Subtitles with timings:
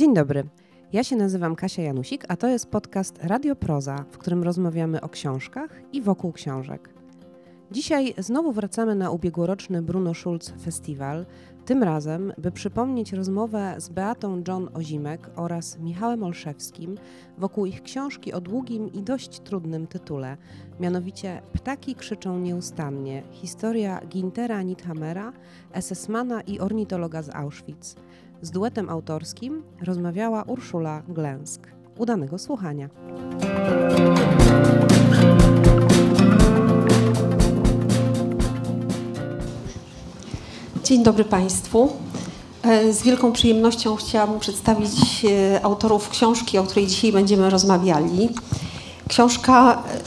[0.00, 0.44] Dzień dobry.
[0.92, 5.08] Ja się nazywam Kasia Janusik, a to jest podcast Radio Proza, w którym rozmawiamy o
[5.08, 6.94] książkach i wokół książek.
[7.70, 11.26] Dzisiaj znowu wracamy na ubiegłoroczny Bruno Schulz Festiwal,
[11.64, 16.94] tym razem, by przypomnieć rozmowę z Beatą John Ozimek oraz Michałem Olszewskim
[17.38, 20.36] wokół ich książki o długim i dość trudnym tytule,
[20.80, 23.22] mianowicie Ptaki krzyczą nieustannie.
[23.30, 25.32] Historia Gintera Nithamera,
[25.74, 27.94] SS-mana i ornitologa z Auschwitz.
[28.42, 31.60] Z duetem autorskim rozmawiała Urszula Glęsk.
[31.98, 32.88] Udanego słuchania.
[40.84, 41.92] Dzień dobry Państwu.
[42.62, 48.28] E, z wielką przyjemnością chciałabym przedstawić e, autorów książki, o której dzisiaj będziemy rozmawiali.
[49.08, 50.00] Książka e,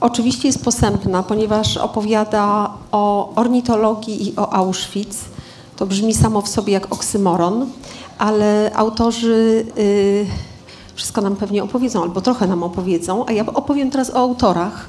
[0.00, 5.35] oczywiście jest posępna, ponieważ opowiada o ornitologii i o Auschwitz.
[5.76, 7.66] To brzmi samo w sobie jak oksymoron,
[8.18, 9.66] ale autorzy
[10.94, 14.88] wszystko nam pewnie opowiedzą, albo trochę nam opowiedzą, a ja opowiem teraz o autorach.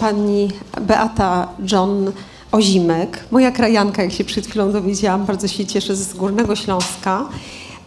[0.00, 2.12] Pani Beata John
[2.52, 7.24] Ozimek, moja krajanka, jak się przed chwilą dowiedziałam, bardzo się cieszę, z Górnego Śląska,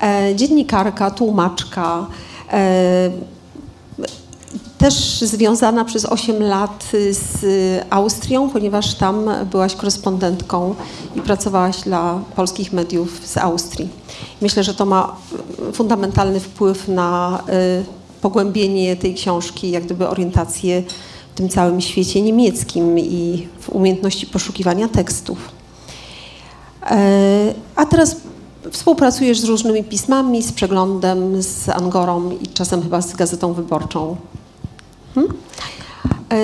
[0.01, 2.07] e, dziennikarka, tłumaczka,
[2.51, 3.11] e,
[4.77, 7.45] też związana przez 8 lat z
[7.89, 10.75] Austrią, ponieważ tam byłaś korespondentką
[11.15, 13.89] i pracowałaś dla polskich mediów z Austrii.
[14.41, 15.15] Myślę, że to ma
[15.73, 17.83] fundamentalny wpływ na e,
[18.21, 20.83] pogłębienie tej książki, jak gdyby orientację
[21.33, 25.37] w tym całym świecie niemieckim i w umiejętności poszukiwania tekstów.
[26.91, 28.15] E, a teraz
[28.71, 34.15] współpracujesz z różnymi pismami, z przeglądem, z Angorą i czasem chyba z Gazetą Wyborczą.
[35.15, 35.33] Hmm?
[36.31, 36.37] E,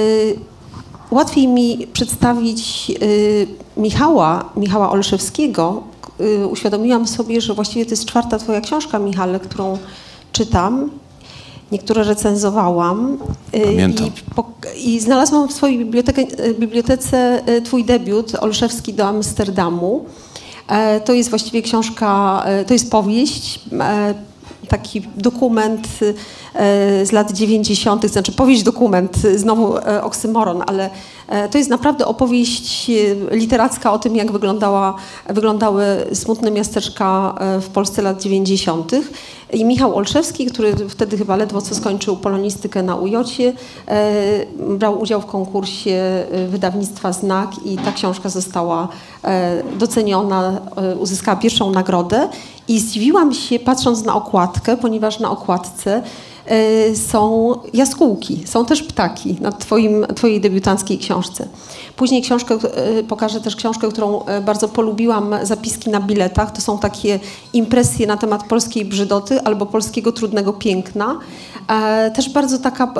[1.12, 2.92] łatwiej mi przedstawić
[3.76, 5.84] e, Michała, Michała Olszewskiego.
[6.52, 9.78] Uświadomiłam sobie, że właściwie to jest czwarta twoja książka, Michale, którą
[10.32, 10.90] czytam
[11.72, 13.18] Niektóre recenzowałam.
[13.52, 14.08] Pamiętam.
[14.76, 15.86] I, I, znalazłam w swojej
[16.60, 20.06] bibliotece twój debiut, Olszewski do Amsterdamu.
[20.68, 24.14] E, to jest właściwie książka, to jest powieść, e,
[24.72, 25.88] taki dokument
[27.04, 30.90] z lat 90., znaczy powieść dokument, znowu e, oksymoron, ale
[31.52, 32.92] to jest naprawdę opowieść
[33.32, 34.28] literacka o tym, jak
[35.30, 38.92] wyglądały smutne miasteczka w Polsce lat 90.
[39.54, 43.54] I Michał Olszewski, który wtedy chyba ledwo co skończył polonistykę na Ujocie,
[43.88, 44.46] e,
[44.78, 45.92] brał udział w konkursie
[46.32, 48.88] e, wydawnictwa Znak i ta książka została
[49.24, 50.62] e, doceniona,
[51.00, 52.30] uzyskała pierwszą nagrodę.
[52.68, 56.02] I zdziwiłam się patrząc na okładkę, ponieważ na okładce
[56.96, 61.48] są jaskółki, są też ptaki na twoim, twojej debiutanckiej książce.
[61.96, 66.52] Później książkę, e, pokażę też książkę, którą e, bardzo polubiłam, zapiski na biletach.
[66.52, 67.20] To są takie
[67.54, 71.20] impresje na temat polskiej brzydoty albo polskiego trudnego piękna.
[71.68, 72.94] E, też bardzo taka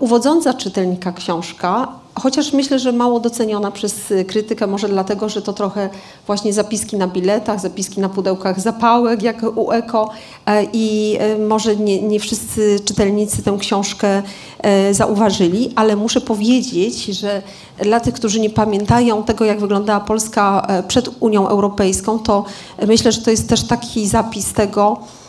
[0.00, 5.88] uwodząca czytelnika książka, chociaż myślę, że mało doceniona przez krytykę, może dlatego, że to trochę
[6.26, 10.10] właśnie zapiski na biletach, zapiski na pudełkach zapałek, jak u Eko
[10.46, 14.22] e, i e, może nie, nie wszyscy czytelnicy tę książkę
[14.58, 17.42] e, zauważyli, ale muszę powiedzieć, że
[17.78, 22.44] dla tych, którzy nie pamiętają tego, jak wyglądała Polska przed Unią Europejską, to
[22.86, 25.23] myślę, że to jest też taki zapis tego, E,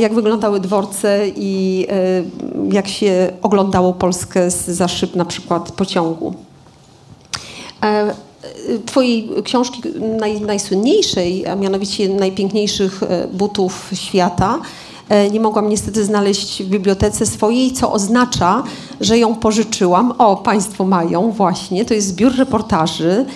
[0.00, 2.22] jak wyglądały dworce i e,
[2.72, 6.34] jak się oglądało Polskę za szyb na przykład pociągu.
[7.82, 8.14] E,
[8.86, 9.82] twojej książki
[10.20, 13.00] naj, najsłynniejszej, a mianowicie najpiękniejszych
[13.32, 14.58] butów świata,
[15.32, 18.62] nie mogłam niestety znaleźć w bibliotece swojej, co oznacza,
[19.00, 20.12] że ją pożyczyłam.
[20.18, 23.26] O, Państwo mają właśnie, to jest zbiór reportaży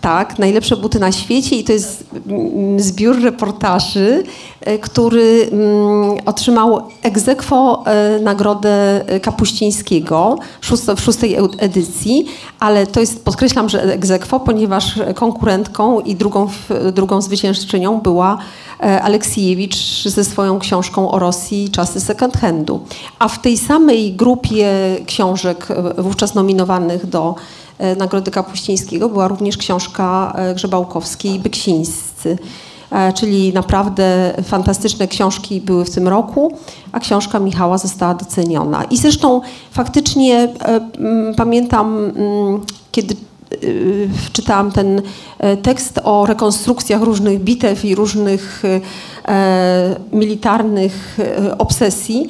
[0.00, 4.22] tak, najlepsze buty na świecie i to jest mm, zbiór reportaży,
[4.60, 10.38] e, który mm, otrzymał egzekwo e, nagrodę Kapuścińskiego
[10.96, 12.26] w szóstej edycji,
[12.60, 16.48] ale to jest, podkreślam, że egzekwo, ponieważ konkurentką i drugą,
[16.92, 18.38] drugą zwyciężczynią była
[18.80, 22.80] e, Aleksiejewicz ze swoją książką o Rosji Czasy second handu.
[23.18, 24.70] A w tej samej grupie
[25.06, 25.68] książek
[25.98, 27.34] wówczas nominowanych do
[27.67, 32.38] E, Nagrody Kapuścińskiego była również książka e, Grzebałkowskiej Byksińscy.
[32.90, 36.52] E, czyli naprawdę fantastyczne książki były w tym roku,
[36.92, 38.84] a książka Michała została doceniona.
[38.84, 39.40] I zresztą
[39.70, 40.48] faktycznie
[41.36, 42.12] pamiętam,
[42.92, 43.27] kiedy Y,
[44.32, 45.02] czytałam ten
[45.38, 48.62] e, tekst o rekonstrukcjach różnych bitew i różnych
[49.28, 52.28] e, militarnych e, obsesji.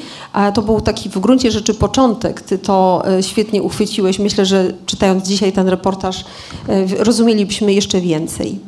[0.55, 2.41] To był taki w gruncie rzeczy początek.
[2.41, 4.19] Ty to świetnie uchwyciłeś.
[4.19, 6.25] Myślę, że czytając dzisiaj ten reportaż
[6.99, 8.59] rozumielibyśmy jeszcze więcej.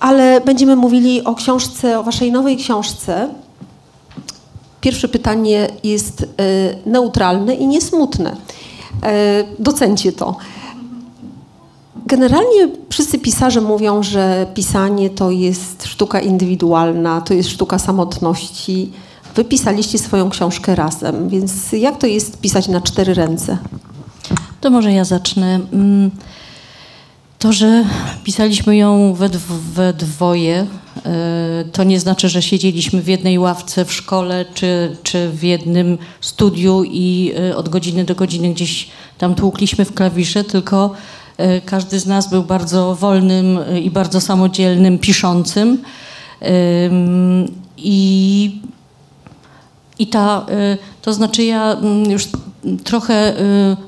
[0.00, 3.28] ale będziemy mówili o książce, o waszej nowej książce.
[4.80, 6.26] Pierwsze pytanie jest
[6.86, 8.36] neutralne i niesmutne.
[9.58, 10.36] Docencie to.
[12.12, 18.92] Generalnie wszyscy pisarze mówią, że pisanie to jest sztuka indywidualna, to jest sztuka samotności.
[19.34, 23.58] Wy pisaliście swoją książkę razem, więc jak to jest pisać na cztery ręce?
[24.60, 25.60] To może ja zacznę.
[25.72, 26.10] Mm,
[27.38, 27.84] to, że
[28.24, 29.28] pisaliśmy ją we,
[29.74, 30.66] we dwoje,
[31.06, 35.98] e, to nie znaczy, że siedzieliśmy w jednej ławce w szkole czy, czy w jednym
[36.20, 38.88] studiu i e, od godziny do godziny gdzieś
[39.18, 40.94] tam tłukliśmy w klawisze, tylko
[41.64, 45.82] każdy z nas był bardzo wolnym i bardzo samodzielnym piszącym.
[47.76, 48.60] I,
[49.98, 50.46] i ta,
[51.02, 52.28] to znaczy ja mm, już
[52.84, 53.34] trochę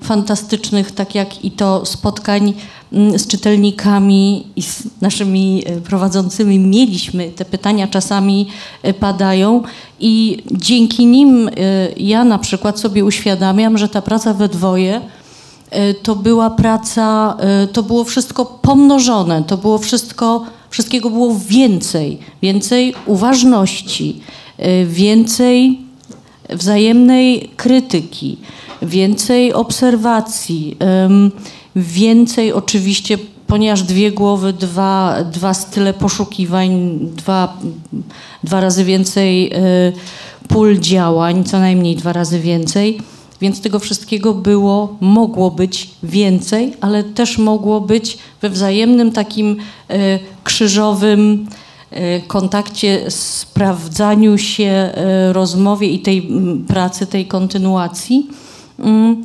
[0.02, 2.54] fantastycznych, tak jak i to spotkań
[2.94, 7.30] Mm, z czytelnikami i z naszymi e, prowadzącymi mieliśmy.
[7.30, 8.46] Te pytania czasami
[8.82, 9.62] e, padają
[10.00, 11.52] i dzięki nim e,
[11.96, 15.00] ja na przykład sobie uświadamiam, że ta praca we dwoje
[16.02, 17.36] to była praca,
[17.72, 24.20] to było wszystko pomnożone, to było wszystko, wszystkiego było więcej, więcej uważności,
[24.86, 25.78] więcej
[26.50, 28.36] wzajemnej krytyki,
[28.82, 30.76] więcej obserwacji.
[31.76, 37.56] Więcej oczywiście, ponieważ dwie głowy, dwa, dwa style poszukiwań, dwa,
[38.44, 39.52] dwa razy więcej
[40.48, 43.00] pól działań, co najmniej dwa razy więcej.
[43.44, 49.56] Więc tego wszystkiego było, mogło być więcej, ale też mogło być we wzajemnym takim
[49.90, 51.46] y, krzyżowym
[51.92, 54.90] y, kontakcie, sprawdzaniu się,
[55.32, 56.28] rozmowie i tej
[56.68, 58.28] pracy, tej kontynuacji.
[58.78, 59.22] Mm,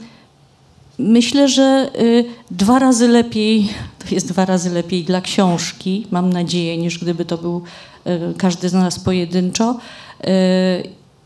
[0.97, 3.69] Myślę, że y, dwa razy lepiej,
[3.99, 7.61] to jest dwa razy lepiej dla książki, mam nadzieję, niż gdyby to był
[8.07, 9.79] y, każdy z nas pojedynczo.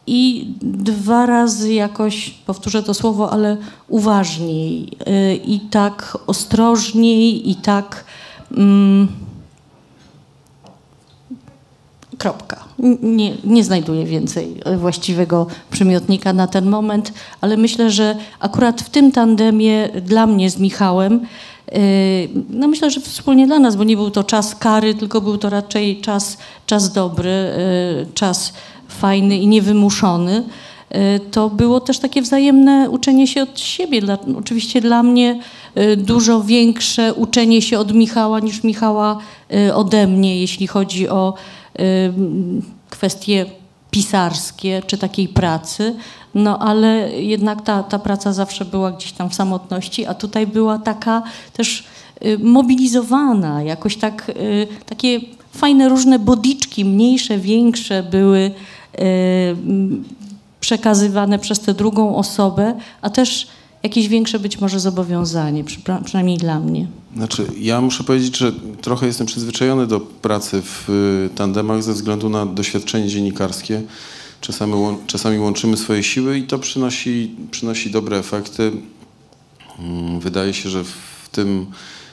[0.08, 3.58] Y, I dwa razy jakoś, powtórzę to słowo, ale
[3.88, 4.90] uważniej
[5.46, 8.06] i tak ostrożniej i tak.
[8.58, 9.08] Mm,
[12.18, 12.64] Kropka.
[13.02, 19.12] Nie, nie znajduję więcej właściwego przymiotnika na ten moment, ale myślę, że akurat w tym
[19.12, 21.22] tandemie dla mnie z Michałem,
[21.72, 21.80] yy,
[22.50, 25.50] no myślę, że wspólnie dla nas, bo nie był to czas kary, tylko był to
[25.50, 27.50] raczej czas, czas dobry,
[28.14, 28.54] czas
[28.94, 30.44] fajny i niewymuszony.
[30.92, 34.01] Yy, to było też takie wzajemne uczenie się od siebie.
[34.01, 35.40] Dla, oczywiście dla mnie
[35.98, 39.18] dużo większe uczenie się od Michała niż Michała
[39.74, 41.34] ode mnie, jeśli chodzi o
[42.90, 43.45] kwestie
[43.92, 45.95] pisarskie czy takiej pracy,
[46.36, 50.78] no ale jednak ta, ta praca zawsze była gdzieś tam w samotności, a tutaj była
[50.78, 51.24] taka
[51.54, 51.84] też
[52.40, 54.31] mobilizowana, jakoś tak,
[54.86, 55.19] takie
[55.51, 58.51] fajne różne bodiczki, mniejsze, większe były
[60.60, 63.48] przekazywane przez tę drugą osobę, a też
[63.84, 65.63] jakieś większe być może zobowiązanie,
[66.06, 66.88] przynajmniej dla mnie.
[67.16, 68.51] Znaczy, ja muszę powiedzieć, że
[68.81, 73.81] trochę jestem przyzwyczajony do pracy w y, tandemach ze względu na doświadczenie dziennikarskie.
[74.42, 74.74] Czasami,
[75.07, 78.72] czasami łączymy swoje siły i to przynosi, przynosi dobre efekty.
[79.80, 81.66] Mm, wydaje się, że w tym,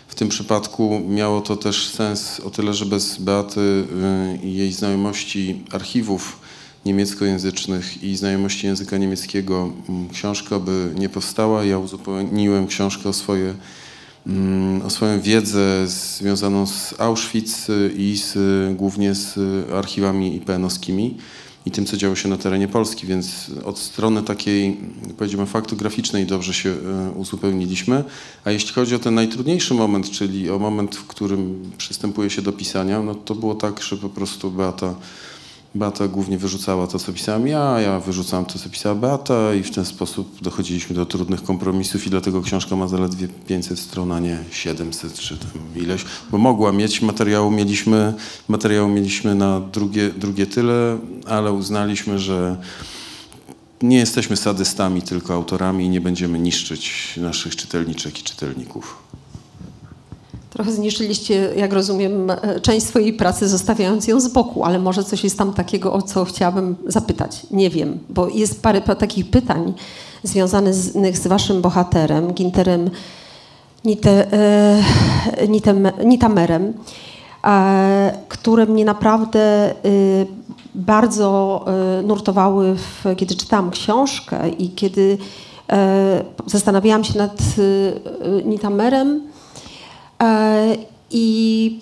[0.08, 4.72] w tym przypadku miało to też sens o tyle, że bez Beaty y, i jej
[4.72, 6.39] znajomości archiwów
[6.86, 11.64] niemieckojęzycznych i znajomości języka niemieckiego mm, książka by nie powstała.
[11.64, 13.54] Ja uzupełniłem książkę o, swoje,
[14.26, 18.36] mm, o swoją wiedzę związaną z Auschwitz i z,
[18.76, 19.38] głównie z
[19.72, 21.14] archiwami IPN-owskimi
[21.66, 24.76] i tym, co działo się na terenie Polski, więc od strony takiej,
[25.18, 26.74] powiedziałbym, faktograficznej dobrze się
[27.16, 28.04] uzupełniliśmy.
[28.44, 32.52] A jeśli chodzi o ten najtrudniejszy moment, czyli o moment, w którym przystępuje się do
[32.52, 34.94] pisania, no to było tak, że po prostu Beata
[35.74, 39.70] Beata głównie wyrzucała to, co pisałem ja, ja wyrzucałem to, co pisała Beata i w
[39.70, 44.38] ten sposób dochodziliśmy do trudnych kompromisów i dlatego książka ma zaledwie 500 stron, a nie
[44.50, 48.14] 700 czy tam ileś, bo mogła mieć, materiału mieliśmy,
[48.48, 52.56] materiału mieliśmy na drugie, drugie tyle, ale uznaliśmy, że
[53.82, 58.96] nie jesteśmy sadystami, tylko autorami i nie będziemy niszczyć naszych czytelniczek i czytelników.
[60.50, 65.38] Trochę zniszczyliście, jak rozumiem, część swojej pracy, zostawiając ją z boku, ale może coś jest
[65.38, 67.46] tam takiego, o co chciałabym zapytać.
[67.50, 69.74] Nie wiem, bo jest parę takich pytań
[70.22, 70.74] związanych
[71.18, 72.90] z, waszym bohaterem, Ginterem
[73.84, 76.72] Nite, e, Nitem, Nitamerem,
[77.44, 79.74] e, które mnie naprawdę e,
[80.74, 81.64] bardzo
[81.98, 85.18] e, nurtowały, w, kiedy czytałam książkę i kiedy
[85.72, 87.38] e, zastanawiałam się nad
[88.44, 89.29] Nitamerem, E,
[91.10, 91.80] I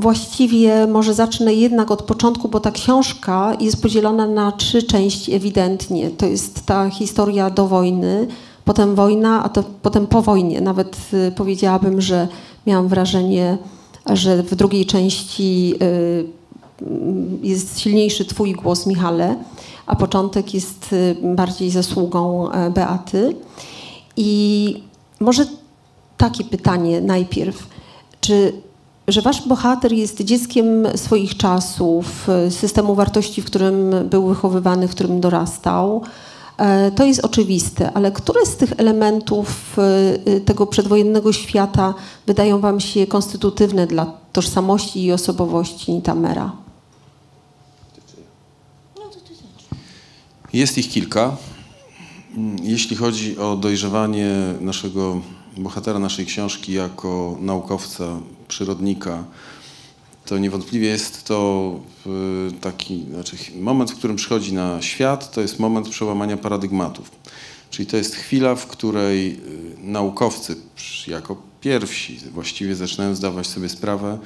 [0.00, 6.10] właściwie może zacznę jednak od początku, bo ta książka jest podzielona na trzy części ewidentnie.
[6.10, 8.26] To jest ta historia do wojny,
[8.64, 10.60] potem wojna, a to potem po wojnie.
[10.60, 12.28] Nawet y, powiedziałabym, że
[12.66, 13.58] miałam wrażenie,
[14.06, 16.24] że w drugiej części y,
[17.42, 19.36] jest silniejszy Twój głos, Michale,
[19.86, 23.36] a początek jest y, bardziej zasługą e, Beaty.
[24.16, 24.82] I
[25.20, 25.46] może
[26.20, 27.66] takie pytanie najpierw.
[28.20, 28.52] Czy
[29.08, 34.90] że wasz bohater jest dzieckiem swoich czasów, y, systemu wartości, w którym był wychowywany, w
[34.90, 36.02] którym dorastał,
[36.58, 39.76] e, to jest oczywiste, ale które z tych elementów
[40.26, 41.94] y, tego przedwojennego świata
[42.26, 46.52] wydają wam się konstytutywne dla tożsamości i osobowości Tamera?
[50.52, 51.36] Jest ich kilka.
[52.36, 54.28] Mm, Jeśli chodzi o dojrzewanie
[54.60, 55.20] naszego
[55.62, 59.24] bohatera naszej książki jako naukowca, przyrodnika,
[60.24, 61.80] to niewątpliwie jest to
[62.48, 67.10] y, taki znaczy moment, w którym przychodzi na świat, to jest moment przełamania paradygmatów.
[67.70, 69.38] Czyli to jest chwila, w której y,
[69.78, 70.56] naukowcy
[71.06, 74.18] jako pierwsi właściwie zaczynają zdawać sobie sprawę,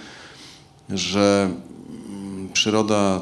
[0.91, 1.51] że
[2.09, 3.21] mm, przyroda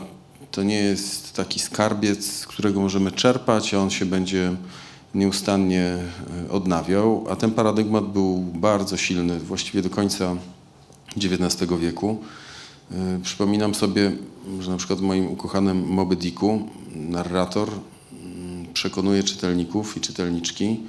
[0.51, 4.57] to nie jest taki skarbiec, z którego możemy czerpać, a on się będzie
[5.15, 5.85] nieustannie
[6.49, 10.37] e, odnawiał, a ten paradygmat był bardzo silny właściwie do końca
[11.17, 12.19] XIX wieku.
[12.91, 14.13] E, Przypominam sobie,
[14.61, 17.69] że na przykład w moim ukochanym Moby Dicku narrator
[18.73, 20.81] przekonuje czytelników i czytelniczki,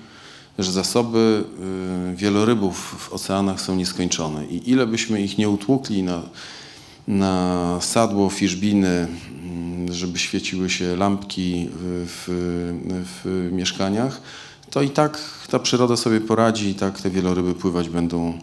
[0.60, 1.44] że zasoby
[2.13, 6.22] y, wielorybów w oceanach są nieskończone i ile byśmy ich nie utłukli na,
[7.08, 9.08] na sadło, fiszbiny,
[9.44, 11.70] mm, żeby świeciły się lampki
[12.06, 12.26] w,
[13.24, 14.22] w mieszkaniach,
[14.70, 18.40] to i tak ta przyroda sobie poradzi i tak te wieloryby pływać będą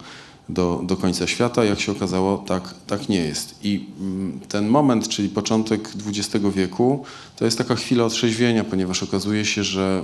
[0.48, 1.64] do, do końca świata.
[1.64, 3.54] Jak się okazało, tak, tak nie jest.
[3.62, 7.04] I mm, ten moment, czyli początek XX wieku,
[7.36, 10.02] to jest taka chwila otrzeźwienia, ponieważ okazuje się, że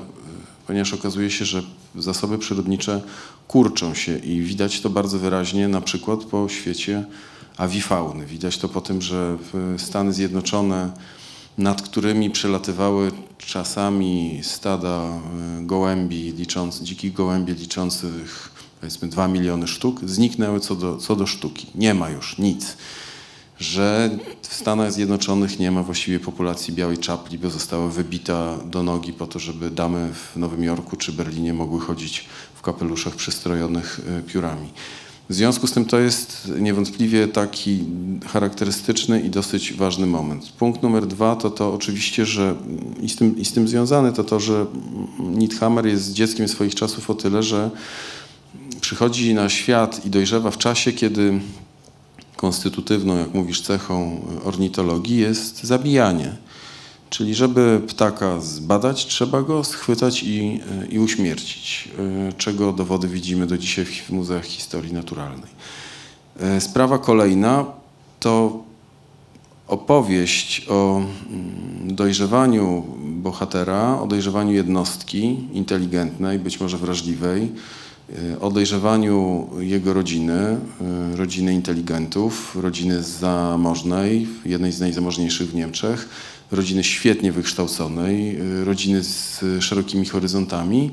[0.67, 1.63] ponieważ okazuje się, że
[1.95, 3.01] zasoby przyrodnicze
[3.49, 7.05] kurczą się i widać to bardzo wyraźnie na przykład po świecie
[7.57, 8.27] awifauny.
[8.27, 10.93] Widać to po tym, że w Stany Zjednoczone,
[11.59, 15.21] nad którymi przelatywały czasami stada e,
[15.63, 21.67] gołębi, licząc, dzikich gołębi liczących powiedzmy 2 miliony sztuk, zniknęły co do, co do sztuki.
[21.75, 22.77] Nie ma już nic
[23.61, 24.11] że
[24.43, 29.27] w Stanach Zjednoczonych nie ma właściwie populacji białej czapli, bo została wybita do nogi po
[29.27, 34.69] to, żeby damy w Nowym Jorku czy Berlinie mogły chodzić w kapeluszach przystrojonych e, piórami.
[35.28, 37.85] W związku z tym to jest niewątpliwie taki
[38.26, 40.52] charakterystyczny i dosyć ważny moment.
[40.59, 42.54] Punkt numer dwa to to oczywiście, że
[43.02, 44.66] i z tym, i z tym związane to to, że
[45.18, 47.71] Nithammer jest dzieckiem swoich czasów o tyle, że
[48.80, 51.40] przychodzi na świat i dojrzewa w czasie, kiedy
[52.37, 56.37] konstytutywną, jak mówisz, cechą ornitologii jest zabijanie.
[57.11, 60.61] Czyli żeby ptaka zbadać, trzeba go schwytać i,
[60.91, 61.89] i uśmiercić,
[62.29, 65.51] e, czego dowody widzimy do dzisiaj w muzeach historii naturalnej.
[66.41, 67.65] E, Sprawa kolejna
[68.21, 68.65] to
[69.69, 77.53] opowieść o mm, dojrzewaniu bohatera, o dojrzewaniu jednostki inteligentnej, być może wrażliwej,
[78.33, 86.09] e, o dojrzewaniu jego rodziny, e, rodziny inteligentów, rodziny zamożnej, jednej z najzamożniejszych w Niemczech,
[86.50, 90.91] rodziny świetnie wykształconej, e, rodziny z szerokimi horyzontami,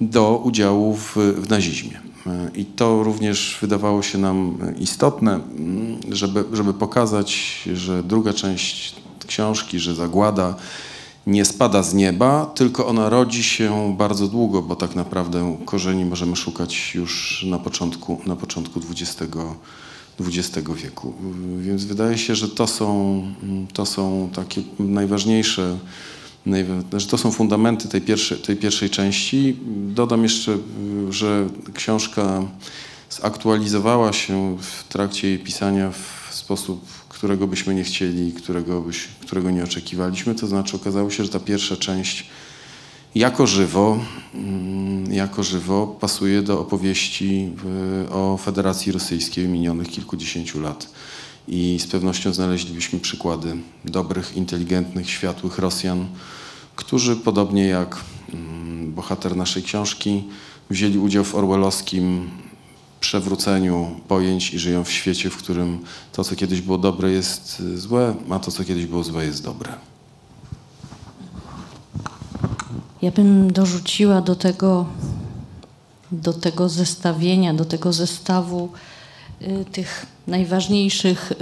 [0.00, 2.00] do udziału w, w nazizmie.
[2.26, 8.94] E, I to również wydawało się nam istotne, mm, żeby, żeby pokazać, że druga część
[9.26, 10.54] książki, że zagłada
[11.26, 16.36] nie spada z nieba, tylko ona rodzi się bardzo długo, bo tak naprawdę korzeni możemy
[16.36, 19.16] szukać już na początku, na początku XX,
[20.20, 21.14] XX wieku.
[21.60, 23.22] Więc wydaje się, że to są,
[23.72, 25.78] to są takie najważniejsze,
[26.46, 29.56] najwa- że to są fundamenty tej pierwszej, tej pierwszej części.
[29.94, 30.58] Dodam jeszcze,
[31.10, 32.42] że książka
[33.10, 39.50] zaktualizowała się w trakcie jej pisania w sposób, którego byśmy nie chcieli, którego, byś, którego
[39.50, 40.34] nie oczekiwaliśmy.
[40.34, 42.26] To znaczy okazało się, że ta pierwsza część
[43.14, 43.98] jako żywo,
[44.34, 47.52] mm, jako żywo pasuje do opowieści
[48.10, 50.90] o Federacji Rosyjskiej minionych kilkudziesięciu lat.
[51.48, 56.06] I z pewnością znaleźlibyśmy przykłady dobrych, inteligentnych, światłych Rosjan,
[56.76, 57.96] którzy podobnie jak
[58.34, 60.24] mm, bohater naszej książki
[60.70, 62.30] wzięli udział w orwellowskim
[63.00, 65.78] przewróceniu pojęć i żyją w świecie, w którym
[66.12, 69.44] to, co kiedyś było dobre, jest y, złe, a to, co kiedyś było złe, jest
[69.44, 69.72] dobre.
[73.02, 74.86] Ja bym dorzuciła do tego,
[76.12, 78.68] do tego zestawienia, do tego zestawu
[79.42, 81.32] y, tych najważniejszych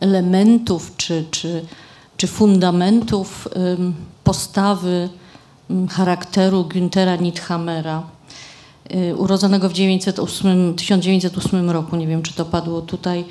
[0.00, 1.64] elementów czy, czy,
[2.16, 3.48] czy fundamentów
[4.24, 5.08] postawy
[5.90, 8.02] charakteru Günthera Nithamera,
[8.94, 11.96] y, urodzonego w 908, 1908 roku.
[11.96, 13.24] Nie wiem, czy to padło tutaj.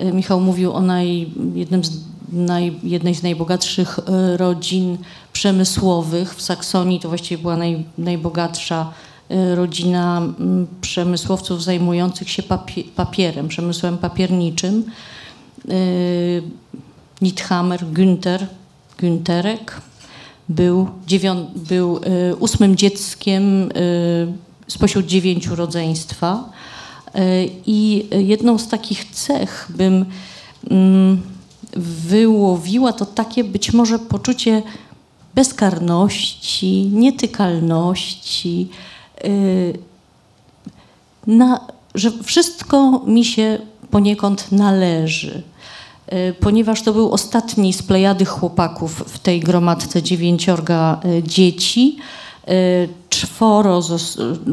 [0.00, 1.90] Y, Michał mówił o naj, jednym z,
[2.32, 4.98] naj, jednej z najbogatszych y, rodzin
[5.32, 7.00] przemysłowych w Saksonii.
[7.00, 8.92] To właściwie była naj, najbogatsza
[9.54, 10.22] rodzina
[10.80, 12.42] przemysłowców zajmujących się
[12.96, 14.84] papierem, przemysłem papierniczym.
[17.20, 18.46] Nithammer, Günther,
[18.98, 19.80] Günterek
[20.48, 20.88] był,
[21.56, 22.00] był
[22.38, 23.68] ósmym dzieckiem
[24.68, 26.52] spośród dziewięciu rodzeństwa.
[27.66, 30.04] I jedną z takich cech bym
[30.70, 31.22] mm,
[31.76, 34.62] wyłowiła to takie być może poczucie
[35.34, 38.68] bezkarności, nietykalności,
[41.26, 41.60] na,
[41.94, 43.58] że wszystko mi się
[43.90, 45.42] poniekąd należy.
[46.06, 51.96] E, ponieważ to był ostatni z plejady chłopaków w tej gromadce dziewięciorga e, dzieci.
[52.48, 52.52] E,
[53.10, 53.80] czworo,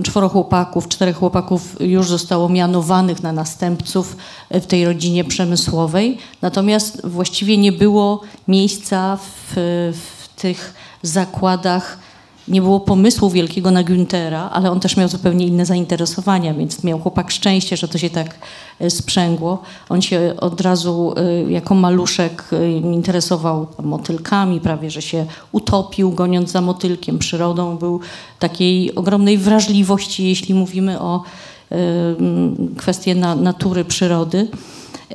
[0.04, 4.18] czworo chłopaków, czterech chłopaków już zostało mianowanych na następców
[4.52, 9.54] w tej rodzinie przemysłowej, natomiast właściwie nie było miejsca w,
[9.94, 12.00] w tych zakładach
[12.48, 17.00] nie było pomysłu wielkiego na Güntera, ale on też miał zupełnie inne zainteresowania, więc miał
[17.00, 18.36] chłopak szczęście, że to się tak
[18.90, 19.62] sprzęgło.
[19.90, 26.52] On się od razu e, jako maluszek e, interesował motylkami, prawie że się utopił goniąc
[26.52, 27.78] za motylkiem, przyrodą.
[27.78, 28.00] Był
[28.40, 31.24] takiej ogromnej wrażliwości, jeśli mówimy o
[32.78, 34.48] kwestie natury, przyrody.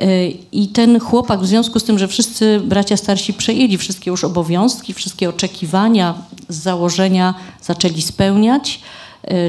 [0.01, 4.23] E, I ten chłopak, w związku z tym, że wszyscy bracia starsi przejęli wszystkie już
[4.23, 6.15] obowiązki, wszystkie oczekiwania
[6.49, 9.00] z założenia zaczęli spełniać, e,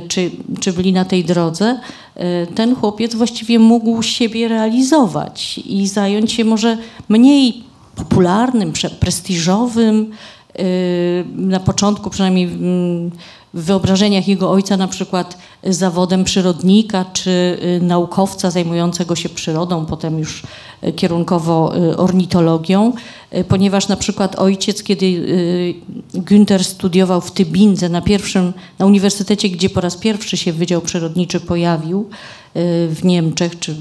[0.09, 1.81] czy, czy byli na tej drodze,
[2.15, 7.63] e, ten chłopiec właściwie mógł siebie realizować i zająć się może mniej
[7.97, 10.11] popularnym, prestiżowym,
[11.37, 13.11] na początku przynajmniej mm,
[13.55, 20.19] w wyobrażeniach jego ojca na przykład zawodem przyrodnika czy y, naukowca zajmującego się przyrodą, potem
[20.19, 20.43] już
[20.85, 22.93] y, kierunkowo y, ornitologią,
[23.49, 25.25] ponieważ na przykład ojciec, kiedy
[26.15, 31.41] Günther studiował w Tybindze na pierwszym, na uniwersytecie, gdzie po raz pierwszy się Wydział Przyrodniczy
[31.41, 32.09] pojawił
[32.89, 33.77] w Niemczech, czy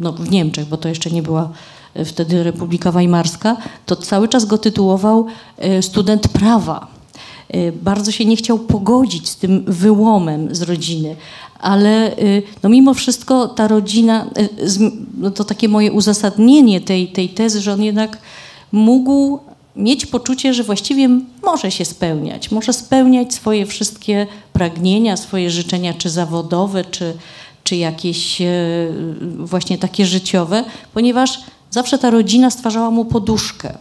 [0.00, 1.48] no w Niemczech, bo to jeszcze nie była
[2.04, 5.26] wtedy Republika Weimarska, to cały czas go tytułował
[5.80, 6.86] student prawa
[7.82, 11.16] bardzo się nie chciał pogodzić z tym wyłomem z rodziny,
[11.64, 14.48] ale y, no mimo wszystko ta rodzina, y,
[15.18, 18.18] no to takie moje uzasadnienie tej, tej tezy, że on jednak
[18.72, 19.38] mógł
[19.76, 21.08] mieć poczucie, że właściwie
[21.42, 27.14] może się spełniać, może spełniać swoje wszystkie pragnienia, swoje życzenia, czy zawodowe, czy,
[27.64, 28.42] czy jakieś
[29.38, 33.74] właśnie takie życiowe, ponieważ zawsze ta rodzina stwarzała mu poduszkę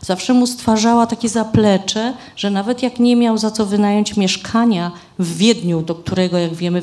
[0.00, 5.36] zawsze mu stwarzała takie zaplecze, że nawet jak nie miał za co wynająć mieszkania w
[5.36, 6.82] Wiedniu, do którego, jak wiemy,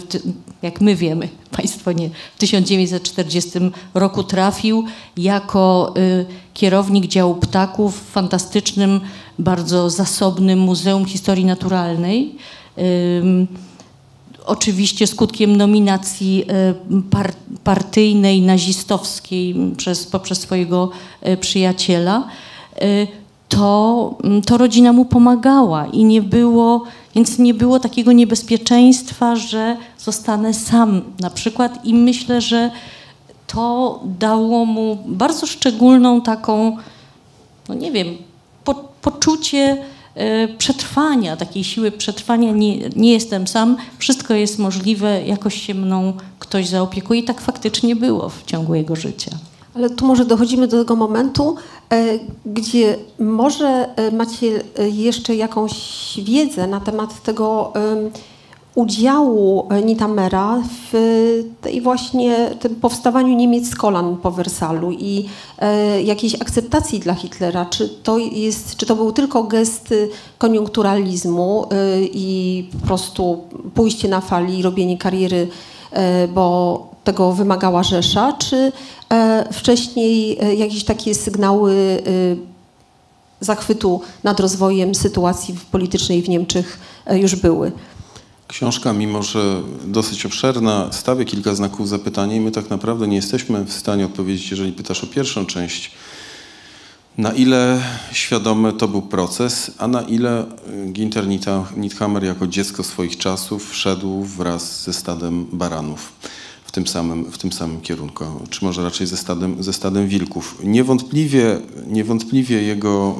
[0.61, 3.51] jak my wiemy, państwo nie, w 1940
[3.93, 4.85] roku trafił
[5.17, 9.01] jako y, kierownik działu ptaków w fantastycznym,
[9.39, 12.35] bardzo zasobnym Muzeum Historii Naturalnej.
[12.77, 13.47] Y,
[14.45, 16.45] oczywiście skutkiem nominacji
[16.91, 20.89] y, par, partyjnej, nazistowskiej przez, poprzez swojego
[21.27, 22.27] y, przyjaciela.
[22.83, 23.07] Y,
[23.49, 26.83] to, mm, to rodzina mu pomagała i nie było,
[27.15, 32.71] więc nie było takiego niebezpieczeństwa, że zostanę sam na przykład i myślę, że
[33.47, 36.77] to dało mu bardzo szczególną taką,
[37.69, 38.07] no nie wiem,
[38.63, 39.77] po, poczucie
[40.17, 42.51] y, przetrwania, takiej siły przetrwania.
[42.51, 47.95] Nie, nie jestem sam, wszystko jest możliwe, jakoś się mną ktoś zaopiekuje i tak faktycznie
[47.95, 49.31] było w ciągu jego życia.
[49.75, 51.55] Ale tu może dochodzimy do tego momentu,
[51.89, 55.73] e, gdzie może e, macie e, jeszcze jakąś
[56.23, 57.73] wiedzę na temat tego
[58.75, 60.61] udziału Nitamera
[60.91, 60.93] w
[61.61, 65.25] tej właśnie tym powstawaniu Niemiec z kolan po Wersalu i
[66.03, 67.65] jakiejś akceptacji dla Hitlera.
[67.65, 69.93] Czy to, jest, czy to był tylko gest
[70.37, 71.65] koniunkturalizmu
[72.13, 75.47] i po prostu pójście na fali i robienie kariery,
[76.33, 78.71] bo tego wymagała Rzesza, czy
[79.09, 82.55] e, wcześniej e, jakieś takie sygnały e,
[83.39, 86.79] zachwytu nad rozwojem sytuacji politycznej w Niemczech
[87.11, 87.71] już były?
[88.47, 93.65] Książka, mimo że dosyć obszerna, stawia kilka znaków zapytania i my tak naprawdę nie jesteśmy
[93.65, 95.91] w stanie odpowiedzieć, jeżeli pytasz o pierwszą część,
[97.17, 100.45] na ile świadomy to był proces, a na ile
[100.91, 101.25] Ginter
[101.77, 106.13] Nithammer jako dziecko swoich czasów wszedł wraz ze stadem baranów
[106.75, 110.57] tym samym, w tym samym kierunku, czy może raczej ze stadem, ze stadem wilków.
[110.63, 113.15] Niewątpliwie, niewątpliwie jego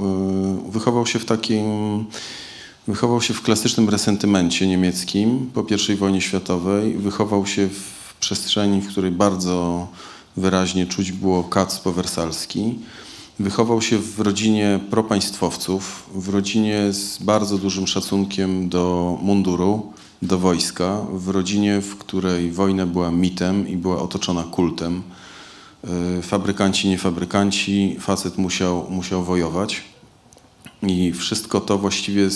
[0.68, 1.66] y, wychował się w takim
[2.88, 8.88] wychował się w klasycznym resentymencie niemieckim po I wojnie światowej, wychował się w przestrzeni, w
[8.88, 9.88] której bardzo
[10.38, 12.80] wyraźnie czuć było kac powersalski.
[13.40, 21.06] Wychował się w rodzinie propaństwowców, w rodzinie z bardzo dużym szacunkiem do munduru, do wojska,
[21.14, 25.04] w rodzinie, w której wojna była mitem i była otoczona kultem.
[26.20, 29.82] Y, fabrykanci, nie fabrykanci, facet musiał, musiał wojować.
[30.84, 32.30] I wszystko to właściwie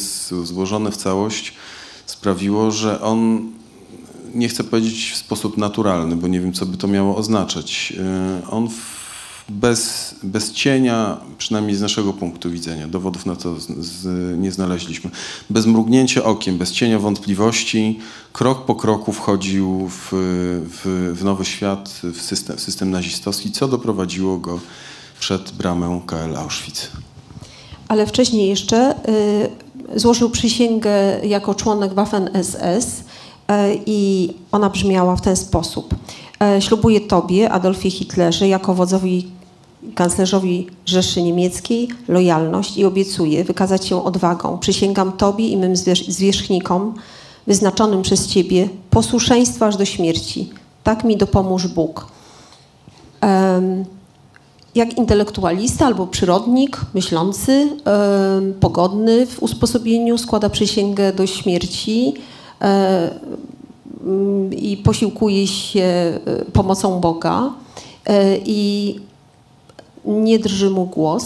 [0.44, 1.54] złożone w całość
[2.06, 3.52] sprawiło, że on,
[4.36, 7.94] nie chcę powiedzieć w sposób naturalny, bo nie wiem, co by to miało oznaczać,
[8.44, 8.70] y, on
[9.50, 15.12] bez, bez cienia, przynajmniej z naszego punktu widzenia, dowodów na to z, z, nie znaleźliśmy,
[15.50, 18.00] bez mrugnięcia okiem, bez cienia wątpliwości,
[18.34, 20.10] krok po kroku wchodził w,
[20.70, 24.60] w, w nowy świat, w system, system nazistowski, co doprowadziło go
[25.20, 26.92] przed bramę KL Auschwitz.
[27.88, 28.96] Ale wcześniej jeszcze
[29.96, 35.96] y, złożył przysięgę jako członek Waffen-SS y, i ona brzmiała w ten sposób.
[36.58, 39.39] Y, ślubuję Tobie, Adolfie Hitlerze, jako wodzowi
[39.96, 44.58] kanclerzowi Rzeszy Niemieckiej lojalność i obiecuję wykazać się odwagą.
[44.58, 45.76] Przysięgam Tobie i mym
[46.08, 46.94] zwierzchnikom
[47.48, 50.50] wyznaczonym przez Ciebie posłuszeństwa aż do śmierci.
[50.84, 52.08] Tak mi dopomóż Bóg.
[54.76, 57.70] Jak intelektualista albo przyrodnik, myślący,
[58.60, 62.14] pogodny w usposobieniu, składa przysięgę do śmierci
[64.52, 66.20] i posiłkuje się e,
[66.54, 67.54] pomocą Boga.
[68.06, 68.96] E, I
[70.10, 71.26] nie drży mu głos.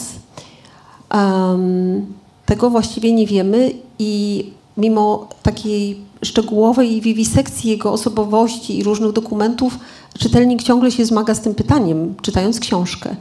[1.13, 2.05] Um,
[2.45, 4.43] tego właściwie nie wiemy i
[4.77, 9.79] mimo takiej szczegółowej wiwisekcji jego osobowości i różnych dokumentów,
[10.19, 13.15] czytelnik ciągle się zmaga z tym pytaniem, czytając książkę.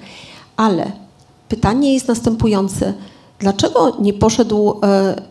[0.56, 0.92] Ale
[1.48, 2.94] pytanie jest następujące.
[3.38, 5.22] Dlaczego nie poszedł e,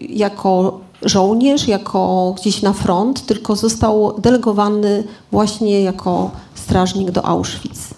[0.00, 7.97] jako żołnierz, jako gdzieś na front, tylko został delegowany właśnie jako strażnik do Auschwitz?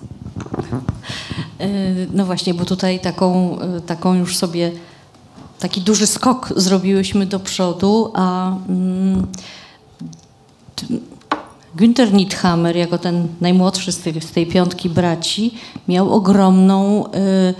[1.58, 1.68] E,
[2.12, 4.72] no właśnie, bo tutaj taką, e, taką już sobie
[5.60, 9.26] taki duży skok zrobiłyśmy do przodu, a mm,
[11.74, 15.54] Günther Nithammer, jako ten najmłodszy z tej, z tej piątki braci,
[15.88, 17.54] miał ogromną, y,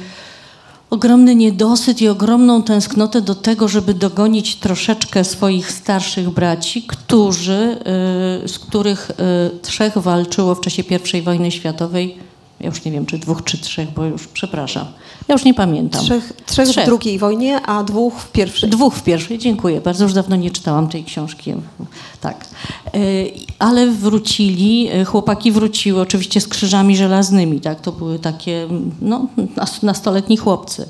[0.90, 7.79] ogromny niedosyt i ogromną tęsknotę do tego, żeby dogonić troszeczkę swoich starszych braci, którzy,
[8.46, 9.11] z których
[9.62, 10.83] trzech walczyło w czasie
[11.14, 12.30] I wojny światowej
[12.61, 14.87] ja już nie wiem, czy dwóch, czy trzech, bo już przepraszam.
[15.29, 16.03] Ja już nie pamiętam.
[16.03, 16.85] Trzech, trzech, trzech.
[16.85, 18.70] w drugiej wojnie, a dwóch w pierwszej.
[18.70, 19.81] Dwóch w pierwszej, dziękuję.
[19.81, 21.55] Bardzo już dawno nie czytałam tej książki.
[22.20, 22.46] Tak.
[22.87, 22.99] E,
[23.59, 27.81] ale wrócili, e, chłopaki wróciły oczywiście z krzyżami żelaznymi, tak?
[27.81, 28.68] To były takie,
[29.01, 29.27] no,
[29.83, 30.88] nastoletni chłopcy.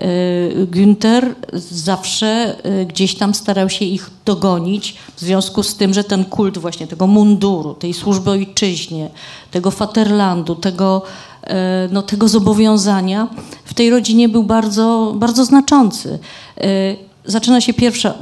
[0.00, 1.34] Y, Günther
[1.70, 6.58] zawsze y, gdzieś tam starał się ich dogonić, w związku z tym, że ten kult
[6.58, 9.10] właśnie tego munduru, tej służby ojczyźnie,
[9.50, 11.02] tego Faterlandu, tego,
[11.44, 11.48] y,
[11.90, 13.28] no, tego zobowiązania
[13.64, 16.18] w tej rodzinie był bardzo, bardzo znaczący.
[17.24, 18.14] Zaczyna się pierwsza,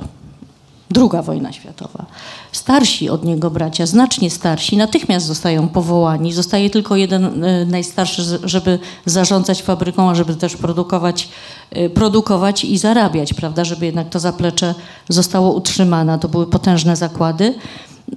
[0.90, 2.06] druga wojna światowa.
[2.52, 6.32] Starsi od niego bracia, znacznie starsi, natychmiast zostają powołani.
[6.32, 11.28] Zostaje tylko jeden e, najstarszy, żeby zarządzać fabryką, a żeby też produkować,
[11.70, 14.74] e, produkować i zarabiać, prawda, żeby jednak to zaplecze
[15.08, 16.18] zostało utrzymane.
[16.18, 17.54] To były potężne zakłady.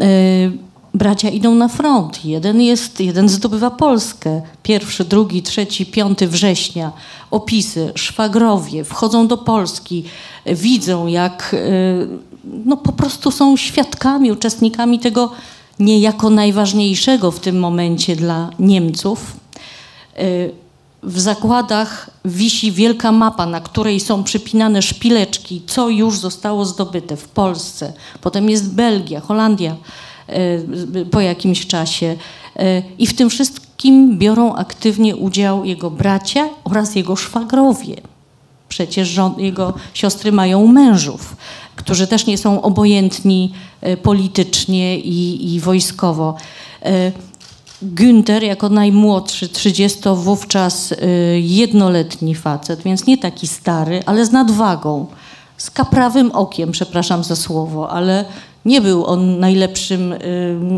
[0.01, 0.05] E,
[0.93, 2.25] bracia idą na front.
[2.25, 4.41] Jeden jest, jeden zdobywa Polskę.
[4.63, 6.91] Pierwszy, drugi, trzeci, piąty września.
[7.31, 10.03] Opisy, szwagrowie wchodzą do Polski,
[10.45, 11.55] widzą jak
[12.43, 15.31] no, po prostu są świadkami, uczestnikami tego
[15.79, 19.35] niejako najważniejszego w tym momencie dla Niemców.
[20.19, 20.51] Y,
[21.03, 27.27] w zakładach wisi wielka mapa, na której są przypinane szpileczki, co już zostało zdobyte w
[27.27, 27.93] Polsce.
[28.21, 29.75] Potem jest Belgia, Holandia
[30.29, 32.15] y, po jakimś czasie.
[32.59, 38.12] Y, I w tym wszystkim biorą aktywnie udział jego bracia oraz jego szwagrowie.
[38.73, 41.35] Przecież jego siostry mają mężów
[41.75, 46.35] którzy też nie są obojętni e, politycznie i, i wojskowo.
[46.85, 47.11] E,
[47.81, 50.95] Günther jako najmłodszy, 30 wówczas e,
[51.39, 55.05] jednoletni facet, więc nie taki stary, ale z nadwagą,
[55.57, 58.25] z kaprawym okiem, przepraszam za słowo, ale
[58.65, 60.13] nie był on najlepszym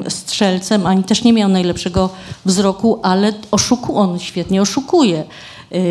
[0.07, 2.09] strzelcem, ani też nie miał najlepszego
[2.45, 5.23] wzroku, ale oszuku, on świetnie oszukuje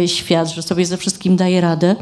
[0.06, 1.96] świat, że sobie ze wszystkim daje radę.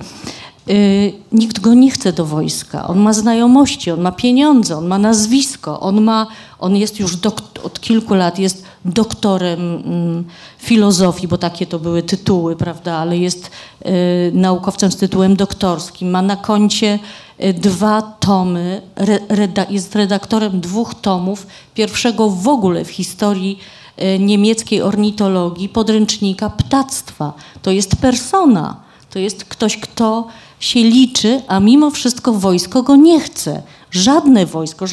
[0.70, 2.88] y, nikt go nie chce do wojska.
[2.88, 6.26] On ma znajomości, on ma pieniądze, on ma nazwisko, on, ma,
[6.58, 7.12] on jest już
[7.64, 10.24] od kilku lat jest doktorem mm,
[10.58, 13.50] filozofii, bo takie to były tytuły, prawda, ale jest
[13.86, 16.10] y, naukowcem z tytułem doktorskim.
[16.10, 16.98] Ma na koncie
[17.44, 23.81] y, dwa tomy, re, reda, jest redaktorem dwóch tomów, pierwszego w ogóle w historii y,
[24.18, 27.32] niemieckiej ornitologii, podręcznika ptactwa.
[27.62, 28.76] To jest persona,
[29.10, 30.28] to jest ktoś, kto
[30.60, 33.62] się liczy, a mimo wszystko wojsko go nie chce.
[33.90, 34.86] Żadne wojsko,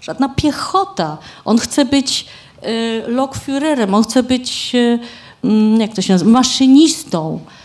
[0.00, 1.18] żadna piechota.
[1.44, 2.26] On chce być
[2.64, 4.98] y, Lokführerem, on chce być, y,
[5.44, 7.63] mm, jak to się nazywa, maszynistą, y,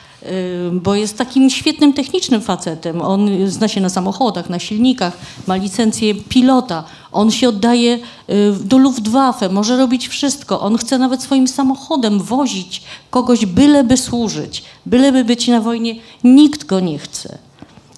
[0.71, 3.01] bo jest takim świetnym technicznym facetem.
[3.01, 6.83] On zna się na samochodach, na silnikach, ma licencję pilota.
[7.11, 10.61] On się oddaje y, do Luftwaffe, może robić wszystko.
[10.61, 15.95] On chce nawet swoim samochodem wozić kogoś, byleby służyć, byleby być na wojnie.
[16.23, 17.37] Nikt go nie chce.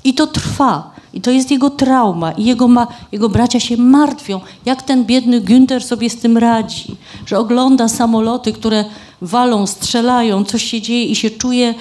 [0.03, 0.91] I to trwa.
[1.13, 2.31] I to jest jego trauma.
[2.31, 6.95] I jego, ma, jego bracia się martwią, jak ten biedny Günther sobie z tym radzi.
[7.25, 8.85] Że ogląda samoloty, które
[9.21, 11.73] walą, strzelają, coś się dzieje i się czuje,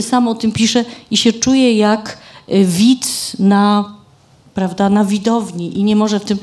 [0.00, 2.18] sam o tym pisze, i się czuje jak
[2.52, 3.94] y, widz na,
[4.54, 6.38] prawda, na widowni i nie może w tym...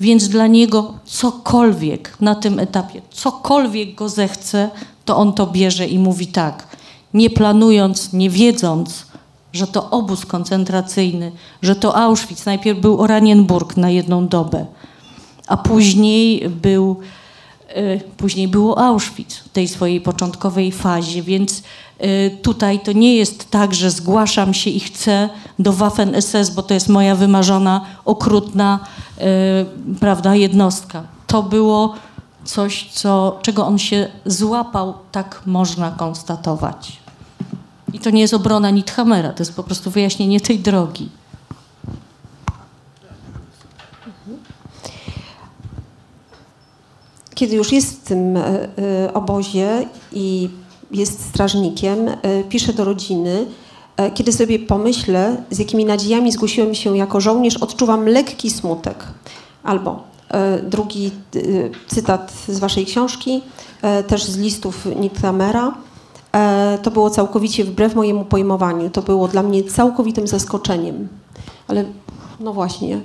[0.00, 4.70] Więc dla niego cokolwiek na tym etapie, cokolwiek go zechce,
[5.04, 6.76] to on to bierze i mówi tak,
[7.14, 9.06] nie planując, nie wiedząc,
[9.52, 11.32] że to obóz koncentracyjny,
[11.62, 12.44] że to Auschwitz.
[12.46, 14.66] Najpierw był Oranienburg na jedną dobę,
[15.46, 16.96] a później był,
[17.76, 21.62] y, później było Auschwitz w tej swojej początkowej fazie, więc
[22.42, 25.28] tutaj to nie jest tak, że zgłaszam się i chcę
[25.58, 28.78] do Waffen-SS, bo to jest moja wymarzona, okrutna
[29.18, 31.02] y, prawda, jednostka.
[31.26, 31.94] To było
[32.44, 36.96] coś, co, czego on się złapał, tak można konstatować.
[37.92, 41.08] I to nie jest obrona Nithamera, to jest po prostu wyjaśnienie tej drogi.
[47.34, 50.50] Kiedy już jest w tym e, e, obozie i
[50.90, 53.46] jest strażnikiem, e, pisze do rodziny,
[54.14, 59.04] kiedy sobie pomyślę, z jakimi nadziejami zgłosiłem się jako żołnierz, odczuwam lekki smutek.
[59.62, 60.02] Albo
[60.62, 61.10] drugi
[61.86, 63.42] cytat z waszej książki,
[64.06, 65.74] też z listów Nithamera.
[66.36, 68.90] E, to było całkowicie wbrew mojemu pojmowaniu.
[68.90, 71.08] To było dla mnie całkowitym zaskoczeniem.
[71.68, 71.84] Ale
[72.40, 73.00] no właśnie,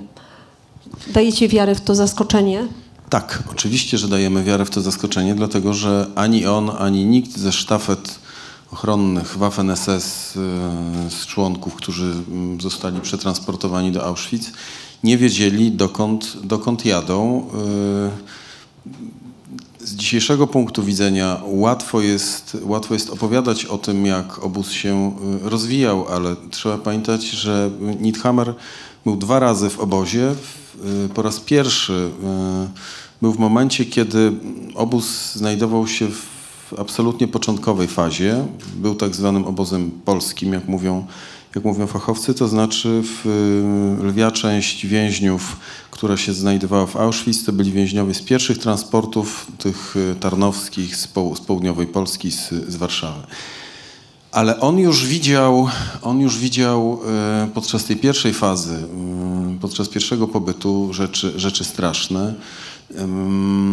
[1.06, 2.66] dajecie wiarę w to zaskoczenie?
[3.12, 7.52] Tak, oczywiście, że dajemy wiarę w to zaskoczenie, dlatego że ani on, ani nikt ze
[7.52, 8.18] sztafet
[8.72, 14.52] ochronnych Waffen-SS e, z członków, którzy mm, zostali przetransportowani do Auschwitz,
[15.04, 17.46] nie wiedzieli dokąd, dokąd jadą.
[19.80, 25.16] E, z dzisiejszego punktu widzenia łatwo jest, łatwo jest opowiadać o tym, jak obóz się
[25.46, 27.70] y, rozwijał, ale trzeba pamiętać, że
[28.00, 28.54] Nithammer
[29.04, 30.34] był dwa razy w obozie.
[31.04, 32.68] Y, po raz pierwszy y,
[33.22, 34.32] był w momencie, kiedy
[34.74, 36.32] obóz znajdował się w
[36.78, 38.46] absolutnie początkowej fazie.
[38.74, 41.06] Był tak zwanym obozem polskim, jak mówią,
[41.54, 45.56] jak mówią fachowcy, to znaczy w lwia część więźniów
[46.02, 51.40] która się znajdowała w Auschwitz, to byli więźniowie z pierwszych transportów tych tarnowskich z, z
[51.40, 53.22] południowej Polski, z, z, Warszawy.
[54.32, 55.68] Ale on już widział,
[56.02, 58.76] on już widział e, podczas tej pierwszej fazy,
[59.60, 62.34] podczas pierwszego pobytu rzeczy, rzeczy straszne.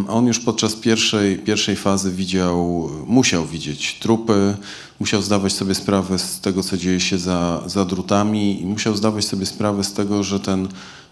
[0.08, 4.58] On już podczas pierwszej, pierwszej fazy widział, musiał widzieć trupy,
[5.00, 9.26] musiał zdawać sobie sprawę z tego, co dzieje się za, za drutami i musiał zdawać
[9.26, 10.67] sobie sprawę z tego, że ten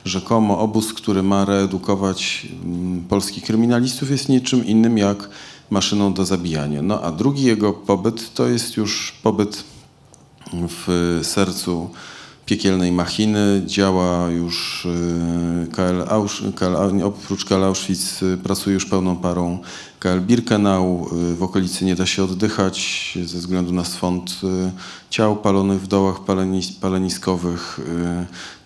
[0.06, 2.48] rzekomo obóz, który ma reedukować
[3.10, 5.30] polskich kryminalistów, jest niczym innym jak
[5.70, 6.82] maszyną do zabijania.
[6.82, 9.64] No a drugi jego pobyt to jest już pobyt
[10.54, 11.90] w sercu
[12.48, 13.62] piekielnej machiny.
[13.66, 19.60] Działa już y, KL, Ausch, KL, oprócz KL Auschwitz y, pracuje już pełną parą
[20.00, 21.10] KL Birkenau.
[21.32, 24.42] Y, w okolicy nie da się oddychać ze względu na swąd
[25.10, 27.80] ciał palonych w dołach palenis, paleniskowych.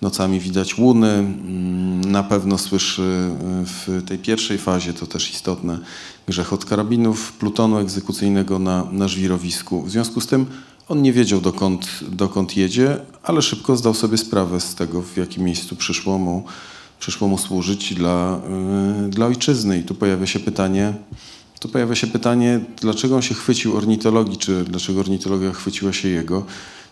[0.01, 1.09] Nocami widać łuny.
[1.09, 3.29] Mm, na pewno słyszy
[3.65, 5.79] w tej pierwszej fazie, to też istotne,
[6.27, 9.81] grzech od karabinów, plutonu egzekucyjnego na, na żwirowisku.
[9.83, 10.45] W związku z tym
[10.91, 15.43] on nie wiedział, dokąd, dokąd jedzie, ale szybko zdał sobie sprawę z tego, w jakim
[15.43, 16.43] miejscu przyszło mu,
[16.99, 18.39] przyszło mu służyć dla,
[19.03, 19.79] yy, dla ojczyzny.
[19.79, 20.93] I tu pojawia się pytanie,
[21.59, 26.45] tu pojawia się pytanie, dlaczego on się chwycił ornitologii, czy dlaczego ornitologia chwyciła się jego.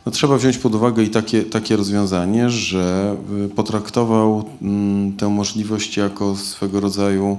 [0.05, 5.97] No, trzeba wziąć pod uwagę i takie, takie rozwiązanie, że y, potraktował mm, tę możliwość
[5.97, 7.37] jako swego rodzaju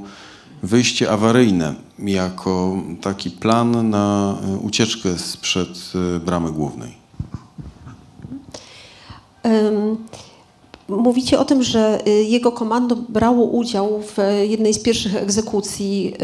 [0.63, 7.01] wyjście awaryjne jako taki plan na e, ucieczkę sprzed e, bramy głównej.
[10.89, 14.17] Mówicie o tym, że y, jego komando brało udział w
[14.49, 16.15] jednej z pierwszych egzekucji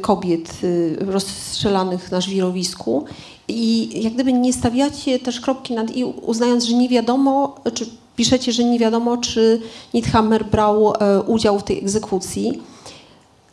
[0.00, 0.60] kobiet
[0.98, 3.04] rozstrzelanych na żwirowisku
[3.50, 8.52] i jak gdyby nie stawiacie też kropki nad i, uznając, że nie wiadomo, czy piszecie,
[8.52, 9.60] że nie wiadomo, czy
[9.94, 12.62] Nithammer brał e, udział w tej egzekucji.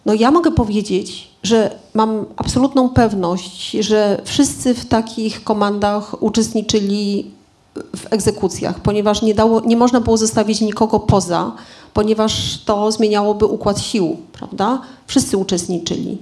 [0.08, 7.32] No ja mogę powiedzieć, że mam absolutną pewność, że wszyscy w takich komandach uczestniczyli
[7.96, 11.52] w egzekucjach, ponieważ nie, dało, nie można było zostawić nikogo poza,
[11.94, 14.82] ponieważ to zmieniałoby układ sił, prawda?
[15.08, 16.18] Wszyscy uczestniczyli.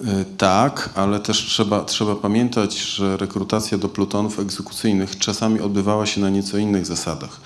[0.00, 6.20] Y, Tak, ale też trzeba, trzeba pamiętać, że rekrutacja do plutonów egzekucyjnych czasami odbywała się
[6.20, 7.40] na nieco innych zasadach.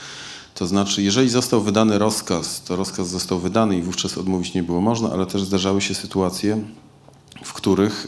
[0.55, 4.81] To znaczy, jeżeli został wydany rozkaz, to rozkaz został wydany i wówczas odmówić nie było
[4.81, 6.61] można, ale też zdarzały się sytuacje,
[7.45, 8.07] w których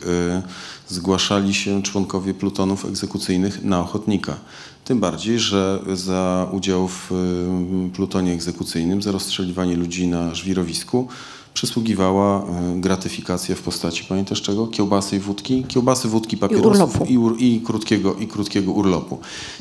[0.89, 4.37] y, zgłaszali się członkowie plutonów egzekucyjnych na ochotnika.
[4.85, 11.09] Tym bardziej, że za udział w y, plutonie egzekucyjnym, za rozstrzeliwanie ludzi na żwirowisku
[11.57, 12.45] przysługiwała
[12.77, 14.67] y, gratyfikacja w postaci, pamiętasz czego?
[14.67, 15.65] Kiełbasy i wódki?
[15.65, 17.05] Kiełbasy, wódki, papierosów urlopu.
[17.05, 19.19] i, ur, i, krótkiego, i krótkiego urlopu.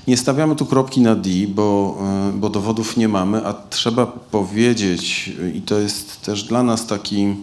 [0.07, 1.97] Nie stawiamy tu kropki na D, bo,
[2.29, 7.35] y, bo dowodów nie mamy, a trzeba powiedzieć, i to jest też dla nas taki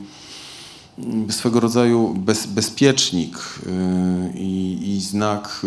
[0.99, 5.67] mm, swego rodzaju bez, bezpiecznik y, i, i znak,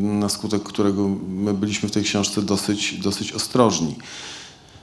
[0.00, 3.94] na skutek którego my byliśmy w tej książce dosyć, dosyć ostrożni.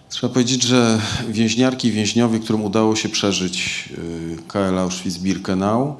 [0.09, 5.93] Trzeba powiedzieć, że więźniarki i więźniowie, którym udało się przeżyć y, KL Auschwitz-Birkenau,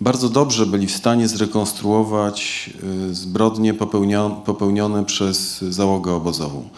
[0.00, 2.70] bardzo dobrze byli w stanie zrekonstruować
[3.10, 6.68] y, zbrodnie popełnio- popełnione przez załogę obozową.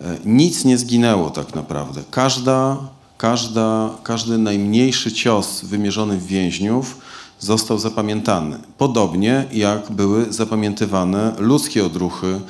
[0.00, 2.02] E, Nic nie zginęło tak naprawdę.
[2.10, 2.76] Każda,
[3.18, 6.98] każda, każdy najmniejszy cios wymierzony w więźniów
[7.40, 8.58] został zapamiętany.
[8.78, 12.40] Podobnie jak były zapamiętywane ludzkie odruchy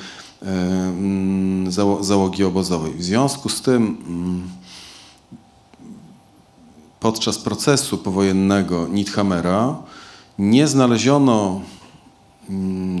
[1.99, 2.93] załogi obozowej.
[2.93, 3.97] W związku z tym
[6.99, 9.75] podczas procesu powojennego Nithamera
[10.39, 11.61] nie znaleziono,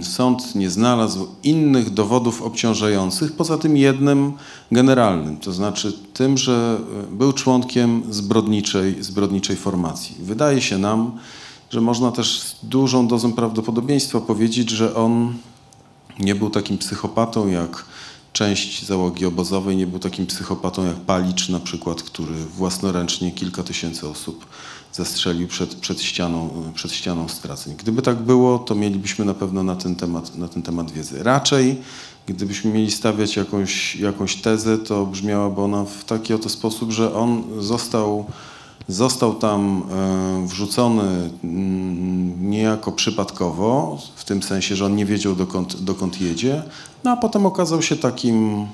[0.01, 4.33] sąd nie znalazł innych dowodów obciążających poza tym jednym
[4.71, 6.79] generalnym, to znaczy tym, że
[7.11, 10.15] był członkiem zbrodniczej, zbrodniczej formacji.
[10.19, 11.11] Wydaje się nam,
[11.69, 15.33] że można też z dużą dozą prawdopodobieństwa powiedzieć, że on
[16.19, 17.85] nie był takim psychopatą jak
[18.33, 24.09] część załogi obozowej, nie był takim psychopatą jak Palicz na przykład, który własnoręcznie kilka tysięcy
[24.09, 24.45] osób
[24.93, 27.75] zastrzelił przed, przed, ścianą, przed ścianą straceń.
[27.77, 31.23] Gdyby tak było, to mielibyśmy na pewno na ten temat, na ten temat wiedzy.
[31.23, 31.81] Raczej,
[32.27, 37.43] gdybyśmy mieli stawiać jakąś, jakąś tezę, to brzmiałaby ona w taki oto sposób, że on
[37.59, 38.25] został
[38.87, 45.81] Został tam e, wrzucony mm, niejako przypadkowo, w tym sensie, że on nie wiedział dokąd,
[45.81, 46.63] dokąd jedzie,
[47.03, 48.67] no a potem okazał się takim,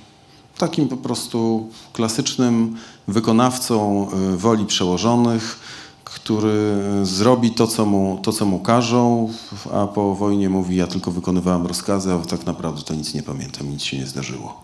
[0.57, 2.75] takim po prostu klasycznym
[3.07, 5.59] wykonawcą e, woli przełożonych,
[6.03, 9.29] który e, zrobi to co, mu, to, co mu każą,
[9.73, 13.69] a po wojnie mówi, ja tylko wykonywałem rozkazy, a tak naprawdę to nic nie pamiętam,
[13.69, 14.63] nic się nie zdarzyło.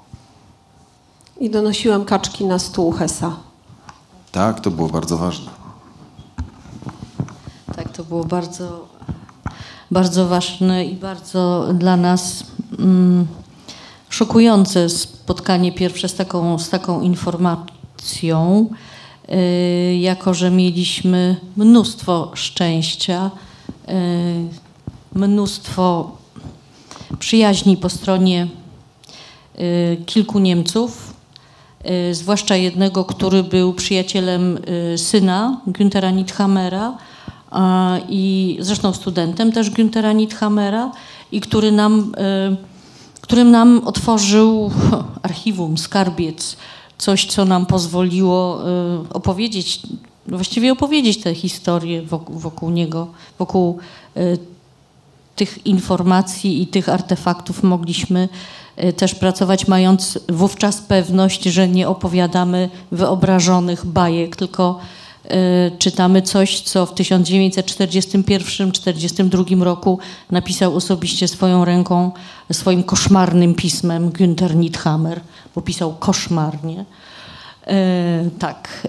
[1.40, 3.49] I donosiłem kaczki na stół Hesa.
[4.32, 5.52] Tak, to było bardzo ważne.
[7.76, 8.88] Tak, to było bardzo,
[9.92, 12.44] bardzo ważne i bardzo dla nas
[12.80, 13.28] mm,
[14.10, 18.70] szokujące spotkanie pierwsze z taką, z taką informacją,
[19.30, 23.32] y, jako że mieliśmy mnóstwo szczęścia,
[23.90, 26.18] y, mnóstwo
[27.20, 28.48] przyjaźni po stronie
[29.60, 31.19] y, kilku Niemców,
[32.12, 34.58] zwłaszcza jednego, który był przyjacielem
[34.94, 36.98] y, syna Günthera Nithamera
[38.10, 40.92] i zresztą studentem też Günthera Nithamera
[41.32, 42.16] i który nam,
[42.52, 44.72] y, którym nam otworzył
[45.24, 46.58] archiwum, skarbiec,
[46.98, 48.62] coś, co nam pozwoliło
[49.10, 49.80] y, opowiedzieć,
[50.28, 53.08] właściwie opowiedzieć tę historię wokół, wokół niego,
[53.40, 53.78] wokół
[54.18, 54.38] y,
[55.36, 58.59] tych informacji i tych artefaktów mogliśmy y,
[58.98, 64.80] też pracować, mając wówczas pewność, że nie opowiadamy wyobrażonych bajek, tylko
[65.26, 65.30] y,
[65.78, 70.00] czytamy coś, co w 1941-1942 roku
[70.32, 72.12] napisał osobiście swoją ręką,
[72.52, 75.22] swoim koszmarnym pismem Günther Nithammer,
[75.56, 76.80] bo pisał koszmarnie.
[76.80, 76.86] Y,
[78.40, 78.88] tak.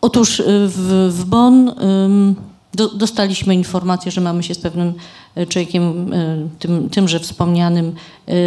[0.00, 1.70] Otóż y, w, w Bonn
[2.74, 4.92] do, dostaliśmy informację, że mamy się z pewnym
[5.38, 7.94] y, człowiekiem, y, tym, tymże wspomnianym,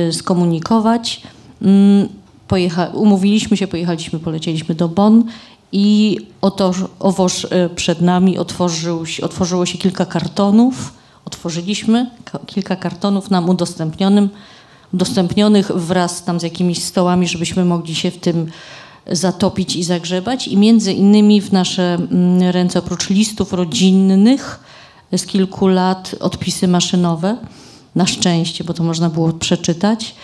[0.10, 1.22] y, skomunikować.
[1.66, 2.10] Ym,
[2.48, 5.24] Pojecha, umówiliśmy się, pojechaliśmy, polecieliśmy do Bonn
[5.72, 10.94] i oto, owoż przed nami otworzył, otworzyło się kilka kartonów.
[11.26, 14.30] Otworzyliśmy ka- kilka kartonów nam udostępnionym,
[14.94, 18.52] udostępnionych wraz tam z jakimiś stołami, żebyśmy mogli się w tym
[19.08, 20.48] zatopić i zagrzebać.
[20.48, 24.60] I między innymi w nasze mm, ręce, oprócz listów rodzinnych
[25.18, 27.38] z kilku lat, odpisy maszynowe,
[27.96, 30.16] na szczęście, bo to można było przeczytać,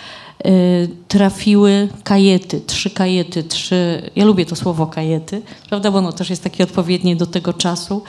[0.45, 6.29] y, trafiły kajety, trzy kajety, trzy, ja lubię to słowo kajety, prawda, bo ono też
[6.29, 8.01] jest takie odpowiednie do tego czasu,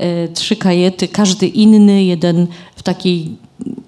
[0.00, 2.46] y, trzy kajety, każdy inny, jeden
[2.76, 3.36] w takiej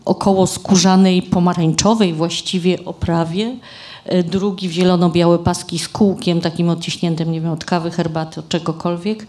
[0.04, 3.56] około skórzanej, pomarańczowej właściwie oprawie,
[4.24, 9.26] drugi w zielono-białe paski z kółkiem takim odciśniętym, nie wiem, od kawy, herbaty, od czegokolwiek,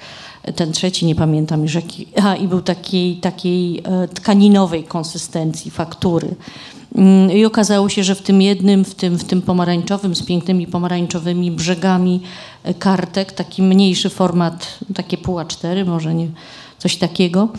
[0.56, 6.36] ten trzeci nie pamiętam już jaki, a i był takiej, takiej e, tkaninowej konsystencji, faktury.
[6.96, 10.68] Mm, I okazało się, że w tym jednym, w tym, w tym pomarańczowym, z pięknymi
[10.68, 12.22] pomarańczowymi brzegami
[12.64, 16.28] e, kartek, taki mniejszy format, takie pół A4, może nie,
[16.78, 17.50] coś takiego,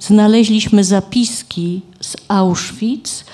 [0.00, 3.24] znaleźliśmy zapiski z Auschwitz,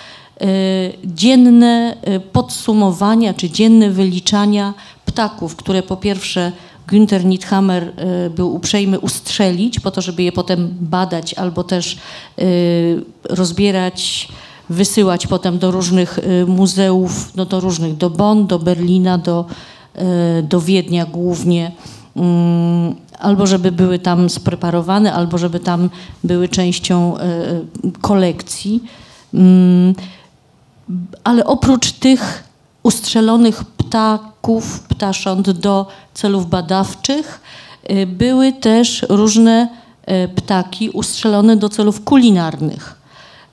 [1.04, 4.74] dzienne y, podsumowania czy dzienne wyliczania
[5.04, 6.52] ptaków, które po pierwsze
[6.88, 7.82] Günther Nithammer
[8.26, 11.98] y, był uprzejmy ustrzelić po to, żeby je potem badać albo też
[12.38, 14.28] y, rozbierać,
[14.70, 19.44] wysyłać potem do różnych y, muzeów, no do różnych, do Bonn, do Berlina, do,
[20.42, 21.72] do Wiednia głównie
[22.16, 25.90] mm, albo żeby były tam spreparowane, albo żeby tam
[26.24, 27.14] były częścią
[28.00, 28.82] kolekcji.
[31.24, 32.48] Ale oprócz tych
[32.82, 37.40] ustrzelonych ptaków, ptasząt do celów badawczych.
[37.90, 39.68] Y, były też różne
[40.24, 43.00] y, ptaki ustrzelone do celów kulinarnych,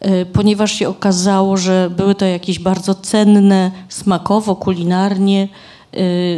[0.06, 5.48] y, ponieważ się okazało, że były to jakieś bardzo cenne smakowo, kulinarnie.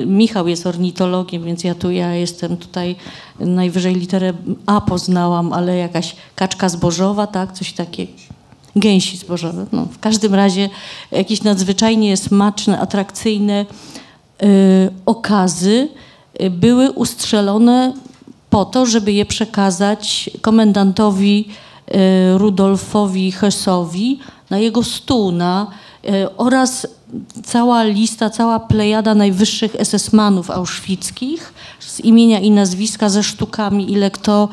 [0.06, 2.96] Michał jest ornitologiem, więc ja tu ja jestem tutaj
[3.40, 4.34] najwyżej literę
[4.66, 8.27] A poznałam, ale jakaś kaczka zbożowa, tak, coś takiego.
[8.78, 9.66] Gęsi zbożowe.
[9.72, 10.70] No, w każdym razie
[11.12, 13.66] jakieś nadzwyczajnie smaczne, atrakcyjne
[14.44, 15.90] y, okazy
[16.42, 17.94] y, były ustrzelone
[18.50, 21.48] po to, żeby je przekazać komendantowi
[21.88, 24.20] y, Rudolfowi Hessowi
[24.50, 25.68] na jego stół na,
[26.38, 26.88] oraz
[27.44, 34.50] cała lista, cała plejada najwyższych SS-manów auschwickich z imienia i nazwiska ze sztukami, ile kto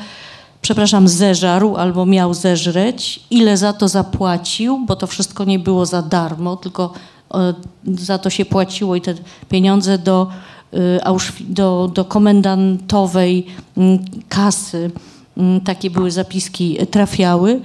[0.65, 6.01] przepraszam, zeżarł albo miał zeżreć, ile za to zapłacił, bo to wszystko nie było za
[6.01, 6.93] darmo, tylko
[7.33, 7.53] e,
[7.85, 9.13] za to się płaciło i te
[9.49, 10.27] pieniądze do,
[10.73, 13.45] e, do, do komendantowej
[13.77, 13.99] mm,
[14.29, 14.91] kasy,
[15.37, 17.61] mm, takie były zapiski, e, trafiały.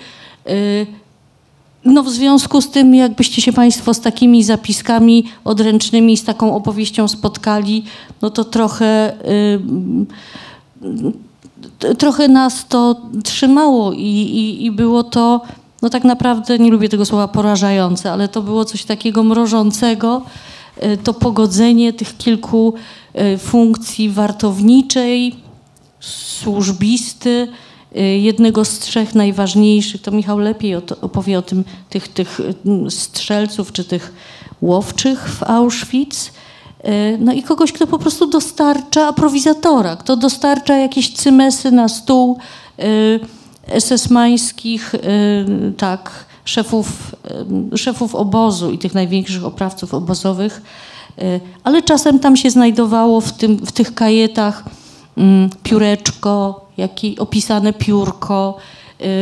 [1.85, 7.09] No w związku z tym, jakbyście się Państwo z takimi zapiskami odręcznymi, z taką opowieścią
[7.09, 7.85] spotkali,
[8.23, 9.13] no to trochę
[11.99, 15.41] trochę nas to trzymało i, i, i było to,
[15.83, 20.23] no tak naprawdę, nie lubię tego słowa porażające, ale to było coś takiego mrożącego,
[20.77, 22.75] e, to pogodzenie tych kilku
[23.15, 25.37] e, funkcji wartowniczej,
[26.01, 27.49] służbisty,
[27.97, 32.41] e, jednego z trzech najważniejszych, to Michał lepiej opowie o tym, tych, tych
[32.89, 34.13] strzelców czy tych
[34.63, 36.33] łowczych w Auschwitz,
[37.19, 42.39] no i kogoś, kto po prostu dostarcza aprowizatora, kto dostarcza jakieś cymesy na stół
[42.79, 44.99] e, SS-mańskich, e,
[45.77, 47.17] tak, szefów,
[47.77, 50.63] szefów obozu i tych największych oprawców obozowych,
[51.65, 54.65] ale czasem tam się znajdowało w, tym, w tych kajetach
[55.17, 58.57] mm, pióreczko, jakie opisane piórko,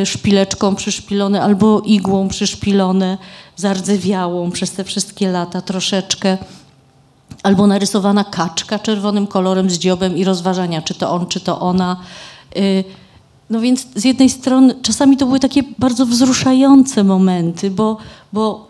[0.05, 3.19] szpileczką przyszpilone albo igłą przyszpilone,
[3.57, 6.39] zardzewiałą przez te wszystkie lata troszeczkę
[7.43, 11.97] albo narysowana kaczka czerwonym kolorem z dziobem i rozważania, czy to on, czy to ona.
[12.57, 12.85] Y,
[13.51, 17.97] no więc z jednej strony czasami to były takie bardzo wzruszające momenty, bo,
[18.33, 18.69] bo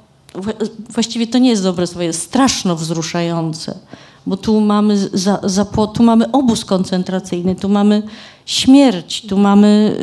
[0.90, 3.78] właściwie to nie jest dobre słowo, jest straszno wzruszające,
[4.26, 8.02] bo tu mamy, za, za, tu mamy obóz koncentracyjny, tu mamy
[8.46, 9.96] śmierć, tu mamy...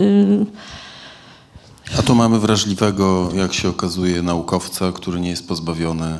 [1.91, 1.99] Yy...
[1.99, 6.20] A tu mamy wrażliwego, jak się okazuje, naukowca, który nie jest pozbawiony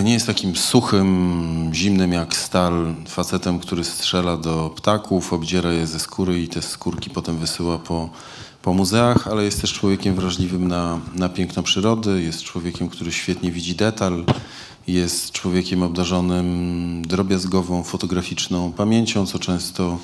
[0.00, 6.00] nie jest takim suchym, zimnym jak stal facetem, który strzela do ptaków, obdziera je ze
[6.00, 8.08] skóry i te skórki potem wysyła po,
[8.62, 13.52] po muzeach, ale jest też człowiekiem wrażliwym na, na piękno przyrody, jest człowiekiem, który świetnie
[13.52, 14.24] widzi detal,
[14.86, 19.98] jest człowiekiem obdarzonym drobiazgową, fotograficzną pamięcią, co często,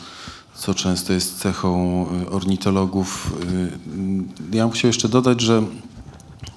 [0.54, 3.32] co często jest cechą y, ornitologów.
[4.52, 5.62] Y, ja bym chciał jeszcze dodać, że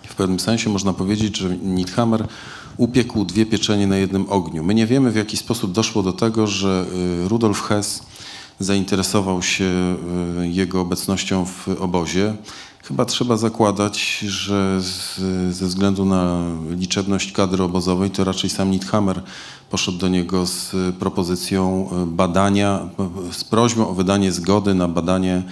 [0.07, 2.27] w pewnym sensie można powiedzieć, że Nithammer
[2.81, 4.63] upiekł dwie pieczenie na jednym ogniu.
[4.63, 6.85] My nie wiemy, w jaki sposób doszło do tego, że
[7.25, 8.03] y, Rudolf Hess
[8.59, 9.95] zainteresował się
[10.41, 12.33] y, jego obecnością w obozie.
[12.83, 15.19] Chyba trzeba zakładać, że z,
[15.55, 19.23] ze względu na liczebność kadry obozowej, to raczej sam Nithammer
[19.69, 22.89] poszedł do niego z propozycją badania,
[23.31, 25.43] z prośbą o wydanie zgody na badanie,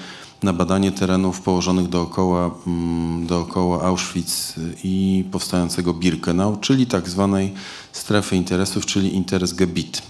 [0.44, 7.54] na badanie terenów położonych dookoła, mm, dookoła Auschwitz i powstającego Birkenau, czyli tak zwanej
[7.92, 10.02] strefy interesów, czyli Interesgebiet.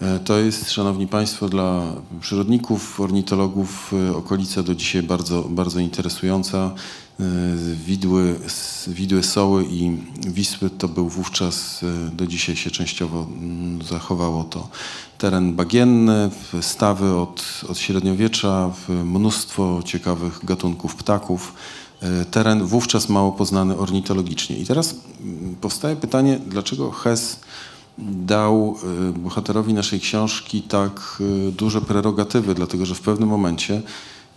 [0.00, 1.82] E, To jest, Szanowni Państwo, dla
[2.20, 6.70] przyrodników, ornitologów e, okolica do dzisiaj bardzo, bardzo interesująca.
[7.20, 7.24] E,
[7.86, 8.38] Widły,
[8.88, 14.68] widły Soły i Wisły to był wówczas, e, do dzisiaj się częściowo mm, zachowało to
[15.18, 21.54] teren bagienny, stawy od, od średniowiecza, mnóstwo ciekawych gatunków ptaków.
[22.00, 24.56] E, Teren wówczas mało poznany ornitologicznie.
[24.56, 27.40] I teraz mm, powstaje pytanie, dlaczego Hess
[27.98, 28.76] dał
[29.10, 33.82] y, bohaterowi naszej książki tak y, duże prerogatywy, dlatego że w pewnym momencie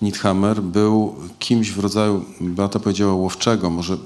[0.01, 3.97] Nithammer był kimś w rodzaju, Beata powiedziała łowczego, może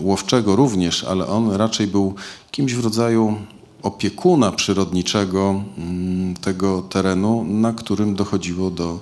[0.00, 2.14] łowczego również, ale on raczej był
[2.50, 3.36] kimś w rodzaju
[3.82, 9.00] opiekuna przyrodniczego mm, tego terenu, na którym dochodziło do,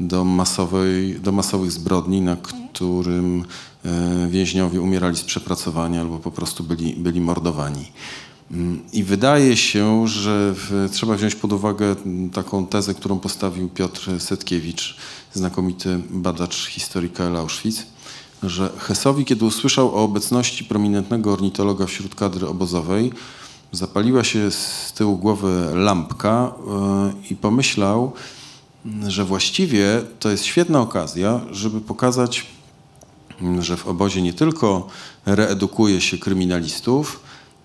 [0.00, 3.44] do, masowej, do masowych zbrodni, na którym
[3.84, 7.84] e, więźniowie umierali z przepracowania albo po prostu byli, byli mordowani.
[8.50, 13.68] Mm, I wydaje się, że w, trzeba wziąć pod uwagę mm, taką tezę, którą postawił
[13.68, 14.96] Piotr Setkiewicz,
[15.34, 17.86] znakomity badacz historyka Auschwitz,
[18.42, 23.12] że Hessowi, kiedy usłyszał o obecności prominentnego ornitologa wśród kadry obozowej,
[23.72, 28.12] zapaliła się z tyłu głowy lampka yy, i pomyślał,
[29.08, 32.46] że właściwie to jest świetna okazja, żeby pokazać,
[33.40, 34.86] mm, że w obozie nie tylko
[35.26, 37.20] reedukuje się kryminalistów,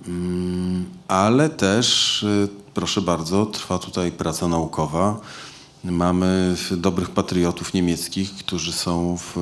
[0.08, 5.20] mm, ale też, y, proszę bardzo, trwa tutaj praca naukowa.
[5.84, 9.38] Mamy dobrych patriotów niemieckich, którzy są w,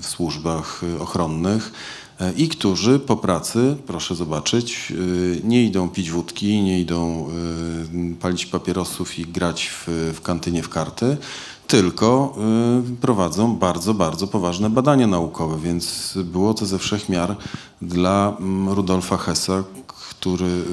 [0.00, 1.72] w służbach ochronnych
[2.20, 7.28] e, i którzy po pracy, proszę zobaczyć, y, nie idą pić wódki, nie idą
[8.12, 11.16] y, palić papierosów i grać w, w kantynie w karty,
[11.66, 12.36] tylko
[13.00, 17.36] prowadzą bardzo, bardzo poważne badania naukowe, więc było to ze wszech miar
[17.82, 20.64] dla mm, Rudolfa Hessa, który,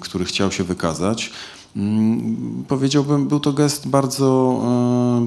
[0.00, 1.30] który chciał się wykazać.
[1.76, 4.60] Mm, Powiedziałbym, był to gest bardzo,
[5.22, 5.26] y,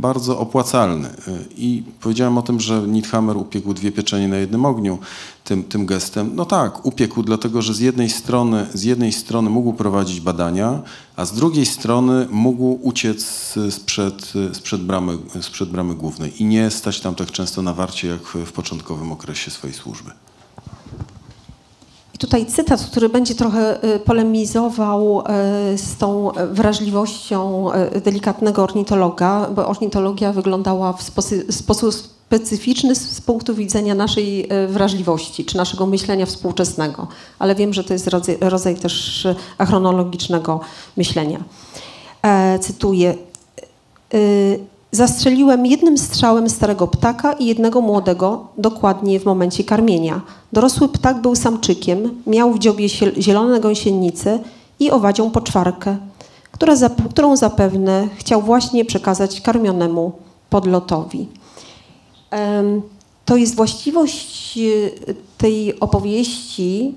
[0.00, 1.08] bardzo opłacalny.
[1.08, 1.12] Y,
[1.56, 4.98] I powiedziałem o tym, że Nithammer upiekł dwie pieczenie na jednym ogniu
[5.44, 6.30] tym, tym gestem.
[6.34, 10.82] No tak, upiekł, dlatego że z jednej, strony, z jednej strony mógł prowadzić badania,
[11.16, 17.00] a z drugiej strony mógł uciec sprzed, sprzed, bramy, sprzed bramy głównej i nie stać
[17.00, 20.10] tam tak często na warcie, jak w początkowym okresie swojej służby.
[22.16, 29.48] I tutaj cytat, który będzie trochę y, polemizował y, z tą wrażliwością y, delikatnego ornitologa,
[29.54, 31.02] bo ornitologia wyglądała w
[31.50, 37.08] sposób, specyficzny z, punktu widzenia naszej wrażliwości, czy naszego myślenia współczesnego.
[37.38, 39.26] Ale wiem, że to jest rodzaj, rodzaj też
[39.58, 40.60] achronologicznego
[40.96, 41.44] myślenia.
[42.22, 43.14] E, cytuję.
[44.96, 50.20] Zastrzeliłem jednym strzałem starego ptaka i jednego młodego, dokładnie w momencie karmienia.
[50.52, 52.88] Dorosły ptak był samczykiem, miał w dziobie
[53.18, 54.38] zielone gąsienice
[54.80, 55.96] i owadzią poczwarkę,
[57.10, 60.12] którą zapewne chciał właśnie przekazać karmionemu
[60.50, 61.28] podlotowi.
[63.24, 64.90] To jest właściwość y,
[65.38, 66.94] tej opowieści,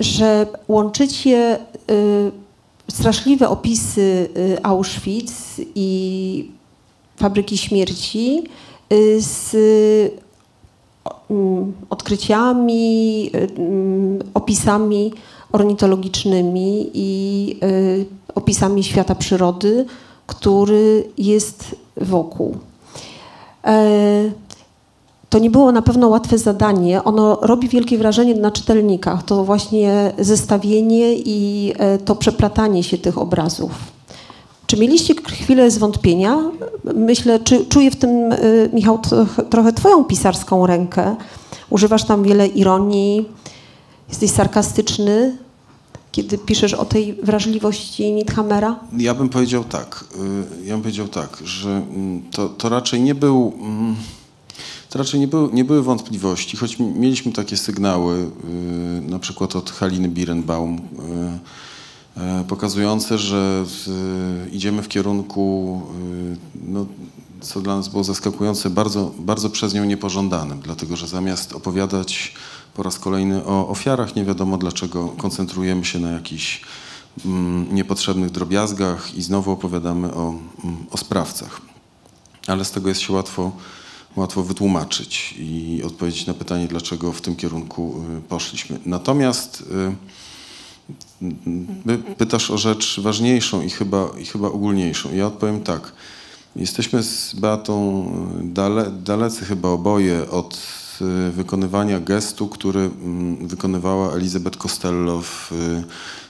[0.00, 1.58] że łączycie
[1.90, 2.32] y,
[2.90, 5.32] straszliwe opisy y, Auschwitz
[5.74, 6.61] i
[7.22, 8.42] fabryki śmierci
[8.92, 9.56] y, z
[11.30, 15.12] mm, odkryciami, y, mm, opisami
[15.52, 17.10] ornitologicznymi i
[17.62, 19.86] y, opisami świata przyrody,
[20.26, 22.56] który jest wokół.
[23.64, 24.30] E,
[25.30, 27.04] To nie było na pewno łatwe zadanie.
[27.04, 29.22] Ono robi wielkie wrażenie na czytelnikach.
[29.22, 33.70] To właśnie zestawienie i e, to przeplatanie się tych obrazów.
[34.72, 36.38] Czy mieliście chwilę zwątpienia?
[36.94, 38.98] Myślę, czy czuję w tym, y, Michał,
[39.50, 41.16] trochę- Twoją pisarską rękę.
[41.70, 43.28] Używasz tam wiele ironii,
[44.08, 45.36] jesteś sarkastyczny,
[46.12, 48.80] kiedy piszesz o tej wrażliwości Nithamera.
[48.98, 50.04] Ja bym powiedział tak,
[50.62, 53.94] y, ja bym powiedział tak, że mm, to, to raczej nie był, mm,
[54.90, 59.56] to raczej nie, był, nie były wątpliwości, choć mi- mieliśmy takie sygnały, y, na przykład
[59.56, 60.80] od Haliny Birenbaum,
[62.48, 63.64] pokazujące, że
[64.46, 65.82] y, idziemy w kierunku,
[66.34, 66.36] y,
[66.68, 66.86] no,
[67.40, 72.34] co dla nas było zaskakujące, bardzo, bardzo przez nią niepożądanym, dlatego że zamiast opowiadać
[72.74, 76.60] po raz kolejny o ofiarach, nie wiadomo dlaczego koncentrujemy się na jakichś
[77.24, 80.34] mm, niepotrzebnych drobiazgach i znowu opowiadamy o,
[80.64, 81.60] mm, o sprawcach.
[82.46, 83.52] Ale z tego jest się łatwo,
[84.16, 88.78] łatwo wytłumaczyć i odpowiedzieć na pytanie, dlaczego w tym kierunku poszliśmy.
[88.86, 89.64] Natomiast
[92.18, 95.14] pytasz o rzecz ważniejszą i chyba, i chyba ogólniejszą.
[95.14, 95.92] Ja odpowiem tak.
[96.56, 98.06] Jesteśmy z Beatą
[98.42, 100.58] dale, dalecy chyba oboje od
[101.28, 105.50] y, wykonywania gestu, który mm, wykonywała Elizabeth Costello w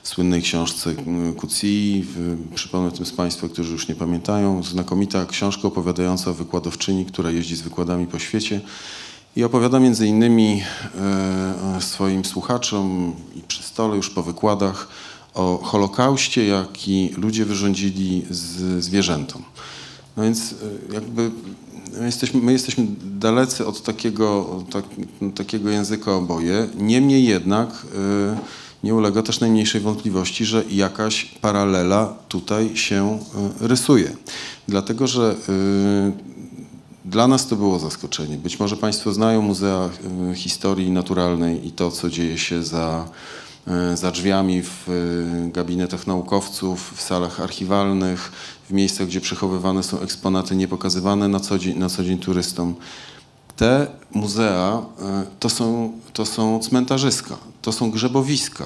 [0.03, 0.95] słynnej książce
[1.37, 2.07] Kucji.
[2.55, 4.63] Przypomnę tym z Państwa, którzy już nie pamiętają.
[4.63, 8.61] Znakomita książka opowiadająca o wykładowczyni, która jeździ z wykładami po świecie
[9.37, 10.63] i opowiada między innymi
[11.77, 14.89] e, swoim słuchaczom i przy stole już po wykładach
[15.35, 19.43] o Holokauście, jaki ludzie wyrządzili z zwierzętom.
[20.17, 20.53] No więc
[20.91, 21.31] e, jakby
[21.99, 24.85] my jesteśmy, my jesteśmy dalecy od takiego, tak,
[25.35, 26.69] takiego języka oboje.
[26.79, 33.19] Niemniej jednak e, nie ulega też najmniejszej wątpliwości, że jakaś paralela tutaj się
[33.61, 34.17] rysuje.
[34.69, 35.37] Dlatego, że
[37.05, 38.37] dla nas to było zaskoczenie.
[38.37, 39.91] Być może Państwo znają Muzea
[40.31, 43.09] e, Historii Naturalnej i to, co dzieje się za,
[43.67, 48.33] e, za drzwiami w e, gabinetach naukowców, w salach archiwalnych,
[48.69, 52.75] w miejscach, gdzie przechowywane są eksponaty niepokazywane na co dzień, na co dzień turystom.
[53.57, 54.83] Te muzea
[55.41, 58.65] to są, to są cmentarzyska, to są grzebowiska.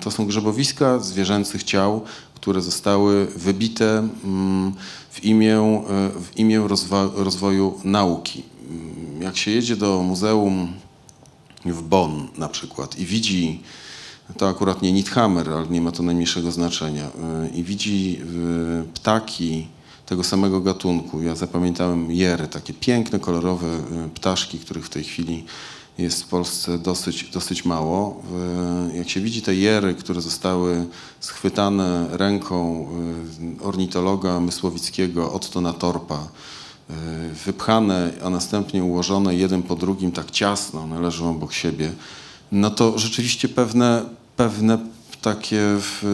[0.00, 2.02] To są grzebowiska zwierzęcych ciał,
[2.34, 4.72] które zostały wybite mm,
[5.16, 6.68] w imię, e, w imię
[7.14, 8.42] rozwoju nauki.
[8.70, 10.72] Mm, jak się jedzie do muzeum
[11.64, 13.62] w Bonn na przykład i widzi,
[14.38, 19.66] to akurat nie Nithammer, ale nie ma to najmniejszego znaczenia, e, i widzi e, ptaki
[20.06, 21.22] tego samego gatunku.
[21.22, 23.66] Ja zapamiętałem jery, takie piękne, kolorowe
[24.14, 25.44] ptaszki, których w tej chwili
[25.98, 28.22] jest w Polsce dosyć, dosyć mało.
[28.94, 30.86] Jak się widzi te jery, które zostały
[31.20, 32.88] schwytane ręką
[33.60, 36.28] y, ornitologa Mysłowickiego Ottona Torpa,
[36.90, 36.94] y,
[37.44, 41.92] wypchane, a następnie ułożone jeden po drugim tak ciasno, one leżą obok siebie,
[42.52, 44.02] no to rzeczywiście pewne,
[44.36, 44.78] pewne
[45.22, 45.62] takie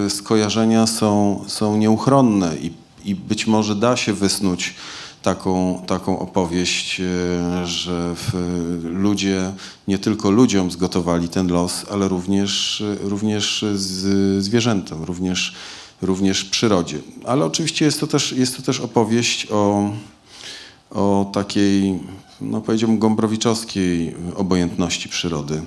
[0.09, 2.72] skojarzenia są, są nieuchronne i,
[3.05, 4.74] i być może da się wysnuć
[5.23, 8.14] taką, taką opowieść, e, że
[8.83, 9.53] ludzie,
[9.89, 15.55] nie tylko ludziom zgotowali ten los, ale również, również z zwierzętom, również,
[16.03, 16.99] również przyrodzie.
[17.25, 19.91] Ale oczywiście jest to też, jest to też opowieść o,
[20.91, 22.01] o takiej,
[22.41, 25.62] no powiedziałbym, gombrowiczowskiej obojętności przyrody,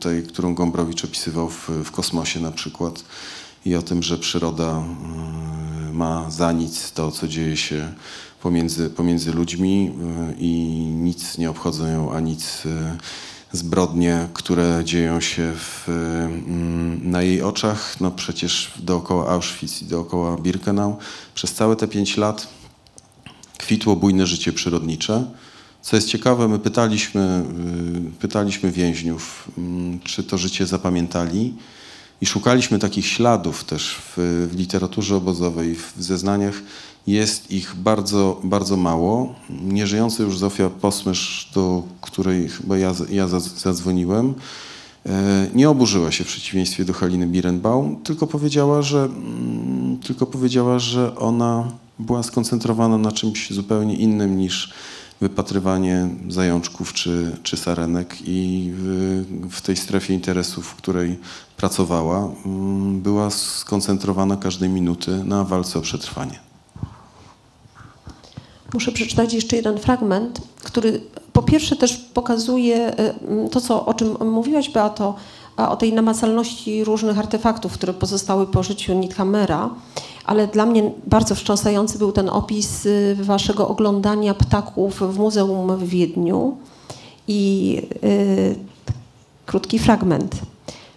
[0.00, 3.04] tej, którą Gombrowicz opisywał w, w kosmosie na przykład
[3.66, 4.82] i o tym, że przyroda
[5.88, 7.92] e, ma za nic to, co dzieje się
[8.46, 9.90] pomiędzy, pomiędzy ludźmi
[10.30, 10.52] y, i
[10.94, 12.68] nic nie obchodzą ją, a nic y,
[13.52, 18.00] zbrodnie, które dzieją się w, mm, na jej oczach.
[18.00, 20.96] No przecież dookoła Auschwitz i dookoła Birkenau
[21.34, 22.48] przez całe te pięć lat
[23.58, 25.24] kwitło bujne życie przyrodnicze.
[25.82, 27.44] Co jest ciekawe, my pytaliśmy,
[28.18, 31.54] pytaliśmy więźniów, mm, czy to życie zapamiętali
[32.20, 36.62] i szukaliśmy takich śladów też w, w literaturze obozowej, w zeznaniach
[37.06, 39.34] jest ich bardzo, bardzo mało.
[39.50, 44.34] Nieżyjąca już Zofia Posmysz, do której chyba ja, ja zadzwoniłem,
[45.06, 50.78] e, nie oburzyła się w przeciwieństwie do Haliny Birenbaum, tylko powiedziała, że, mm, tylko powiedziała,
[50.78, 54.72] że ona była skoncentrowana na czymś zupełnie innym niż
[55.20, 61.18] wypatrywanie zajączków czy, czy sarenek i w, w tej strefie interesów, w której
[61.56, 66.45] pracowała, mm, była skoncentrowana każdej minuty na walce o przetrwanie.
[68.74, 71.00] Muszę przeczytać jeszcze jeden fragment, który
[71.32, 73.14] po pierwsze też pokazuje e,
[73.50, 75.14] to, co, o czym mówiłaś, Beato,
[75.56, 79.70] o tej namacalności różnych artefaktów, które pozostały po życiu Nithamera,
[80.24, 85.88] ale dla mnie bardzo wstrząsający był ten opis e, waszego oglądania ptaków w muzeum w
[85.88, 86.56] Wiedniu
[87.28, 88.56] i yy,
[89.46, 90.36] krótki fragment.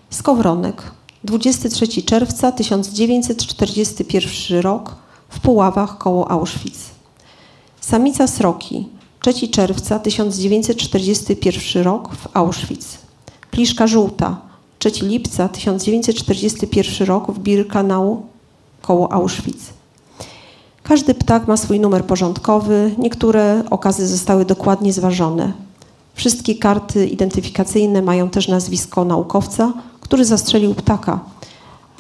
[0.10, 0.92] Skowronek,
[1.24, 4.96] 23 czerwca 1941 rok
[5.30, 6.99] w Puławach koło Auschwitz.
[7.90, 8.88] Samica sroki,
[9.22, 12.86] 3 czerwca 1941 rok w Auschwitz.
[13.52, 14.42] Pliszka żółta,
[14.80, 18.22] 3 lipca 1941 rok w Birkenau
[18.82, 19.74] koło Auschwitz.
[20.84, 25.54] Każdy ptak ma swój numer porządkowy, niektóre okazy zostały dokładnie zważone.
[26.14, 31.20] Wszystkie karty identyfikacyjne mają też nazwisko naukowca, który zastrzelił ptaka.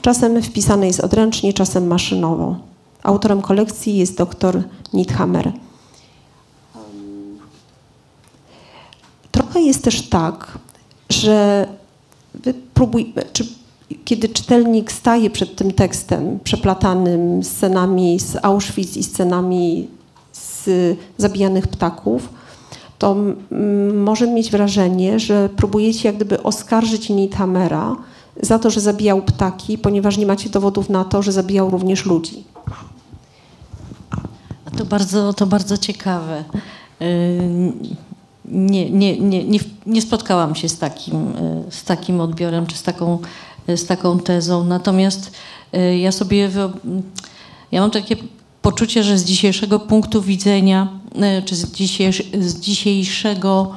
[0.01, 2.55] Czasem wpisane jest odręcznie, czasem maszynowo.
[3.03, 4.63] Autorem kolekcji jest dr
[4.93, 5.53] Nithammer.
[9.39, 10.57] Trochę jest też tak,
[11.09, 11.67] że
[13.33, 13.47] czy
[14.05, 19.87] kiedy czytelnik staje przed tym tekstem przeplatanym scenami z Auschwitz i scenami
[20.33, 20.69] z
[21.17, 22.29] zabijanych ptaków,
[22.97, 23.15] to
[23.93, 27.95] może mieć wrażenie, że próbujecie jak gdyby oskarżyć Nithamera
[28.41, 32.43] za to, że zabijał ptaki, ponieważ nie macie dowodów na to, że zabijał również ludzi.
[34.65, 36.43] A to bardzo, to bardzo ciekawe.
[36.99, 38.09] Yy,
[38.51, 41.25] Nie, nie, nie, nie, nie spotkałam się z takim,
[41.65, 43.19] yy, z takim odbiorem czy z taką,
[43.67, 44.63] yy, z taką tezą.
[44.63, 45.31] Natomiast
[45.73, 46.49] yy, ja sobie
[47.71, 48.15] ja mam takie
[48.61, 50.87] poczucie, że z dzisiejszego punktu widzenia,
[51.45, 51.65] czy z,
[52.39, 53.71] z dzisiejszego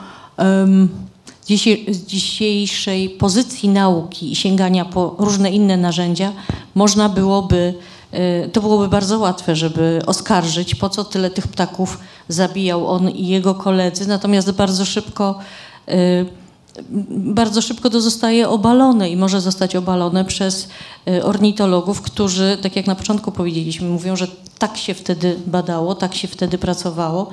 [1.88, 6.32] z dzisiejszej pozycji nauki i sięgania po różne inne narzędzia,
[6.74, 7.74] można byłoby
[8.52, 11.98] to byłoby bardzo łatwe, żeby oskarżyć, po co tyle tych ptaków
[12.28, 15.38] zabijał on i jego koledzy, natomiast bardzo szybko,
[15.88, 16.26] y,
[17.10, 20.68] bardzo szybko to zostaje obalone i może zostać obalone przez
[21.08, 24.26] y, ornitologów, którzy, tak jak na początku powiedzieliśmy, mówią, że
[24.58, 27.30] tak się wtedy badało, tak się wtedy pracowało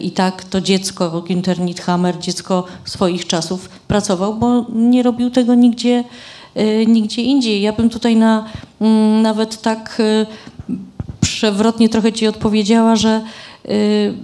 [0.00, 6.04] i tak to dziecko, Günter Nithammer, dziecko swoich czasów pracował, bo nie robił tego nigdzie
[6.39, 6.39] Y,
[6.86, 7.62] nigdzie indziej.
[7.62, 8.44] Ja bym tutaj na,
[8.80, 10.26] mm, nawet tak y,
[11.20, 13.24] przewrotnie trochę ci odpowiedziała, że
[13.68, 14.14] y,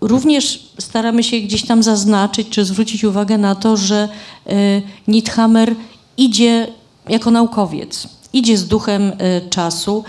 [0.00, 4.08] również staramy się gdzieś tam zaznaczyć, czy zwrócić uwagę na to, że
[5.08, 5.74] Nithammer
[6.16, 6.66] idzie
[7.08, 9.12] jako naukowiec, idzie z duchem
[9.50, 10.04] czasu,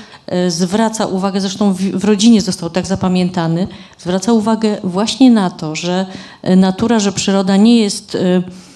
[0.47, 3.67] zwraca uwagę, zresztą w, rodzinie został tak zapamiętany,
[3.99, 6.05] zwraca uwagę właśnie na to, że
[6.43, 8.66] natura, że przyroda nie jest Y,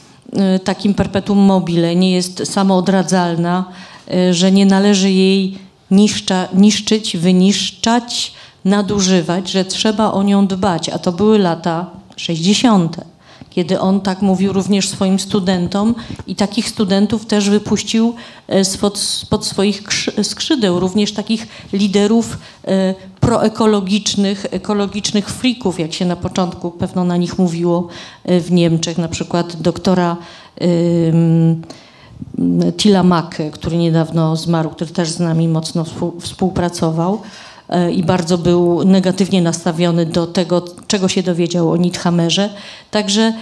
[0.63, 3.65] takim perpetuum mobile, nie jest samoodradzalna,
[4.13, 5.57] y, że nie należy jej
[5.91, 8.33] niszcza, niszczyć, wyniszczać,
[8.65, 10.89] nadużywać, że trzeba o nią dbać.
[10.89, 13.10] A to były lata 60
[13.51, 15.95] kiedy on tak mówił również swoim studentom
[16.27, 18.15] i takich studentów też wypuścił
[18.47, 19.83] e, spod, spod swoich
[20.23, 22.37] skrzydeł, również takich liderów
[22.67, 27.87] e, proekologicznych, ekologicznych frików, jak się na początku pewno na nich mówiło
[28.23, 30.17] e, w Niemczech, na przykład doktora
[32.77, 35.85] Tila Macke, który niedawno zmarł, który też z nami mocno
[36.19, 37.21] współpracował.
[37.71, 42.49] E, i bardzo był negatywnie nastawiony do tego, czego się dowiedział o Nithamerze.
[42.91, 43.33] Także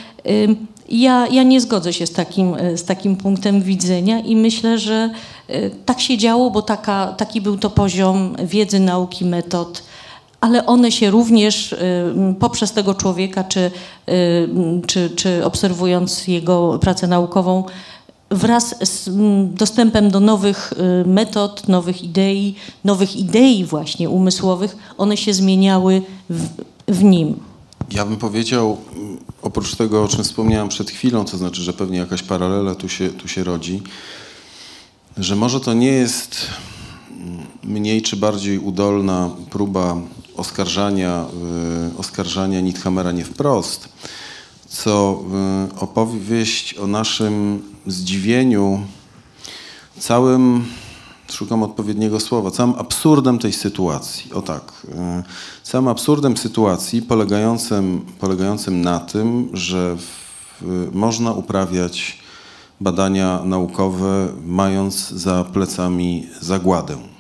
[0.89, 5.09] ja, ja nie zgodzę się z takim, e, z takim punktem widzenia i myślę, że
[5.47, 9.83] e, tak się działo, bo taka, taki był to poziom wiedzy, nauki, metod
[10.41, 11.75] ale one się również
[12.39, 13.71] poprzez tego człowieka, czy,
[14.87, 17.63] czy, czy obserwując jego pracę naukową,
[18.31, 20.73] wraz z mm, dostępem do nowych
[21.03, 26.47] y, metod, nowych idei, nowych idei właśnie umysłowych, one się zmieniały w,
[26.87, 27.39] w nim.
[27.91, 31.97] Ja bym powiedział, mm, oprócz tego, o czym wspomniałem przed chwilą, to znaczy, że pewnie
[31.97, 33.81] jakaś paralela tu się, tu się rodzi,
[35.17, 36.47] że może to nie jest
[37.11, 39.97] mm, mniej czy bardziej udolna próba
[40.35, 41.25] oskarżania,
[41.91, 43.89] yy, oskarżania Nithamera nie wprost,
[44.69, 45.19] co
[45.71, 48.81] y, opowieść o naszym zdziwieniu
[49.99, 50.65] całym,
[51.31, 54.33] szukam odpowiedniego słowa, całym absurdem tej sytuacji.
[54.33, 62.17] O tak, y, całym absurdem sytuacji polegającym, polegającym na tym, że w, można uprawiać
[62.81, 67.18] badania naukowe mając za plecami zagładę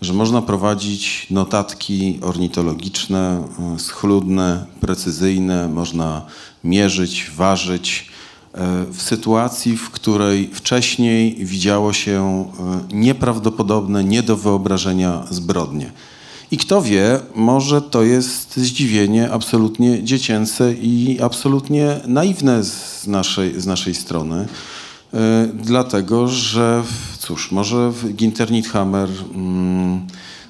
[0.00, 3.44] że można prowadzić notatki ornitologiczne,
[3.76, 6.22] y, schludne, precyzyjne, można
[6.64, 8.08] mierzyć, ważyć
[8.52, 12.44] e, w sytuacji, w której wcześniej widziało się
[12.90, 15.92] e, nieprawdopodobne, nie do wyobrażenia zbrodnie.
[16.50, 23.66] I kto wie, może to jest zdziwienie absolutnie dziecięce i absolutnie naiwne z naszej, z
[23.66, 24.46] naszej strony,
[25.14, 26.82] e, dlatego że,
[27.28, 29.08] cóż, może Ginter Nithammer...
[29.34, 30.06] Mm,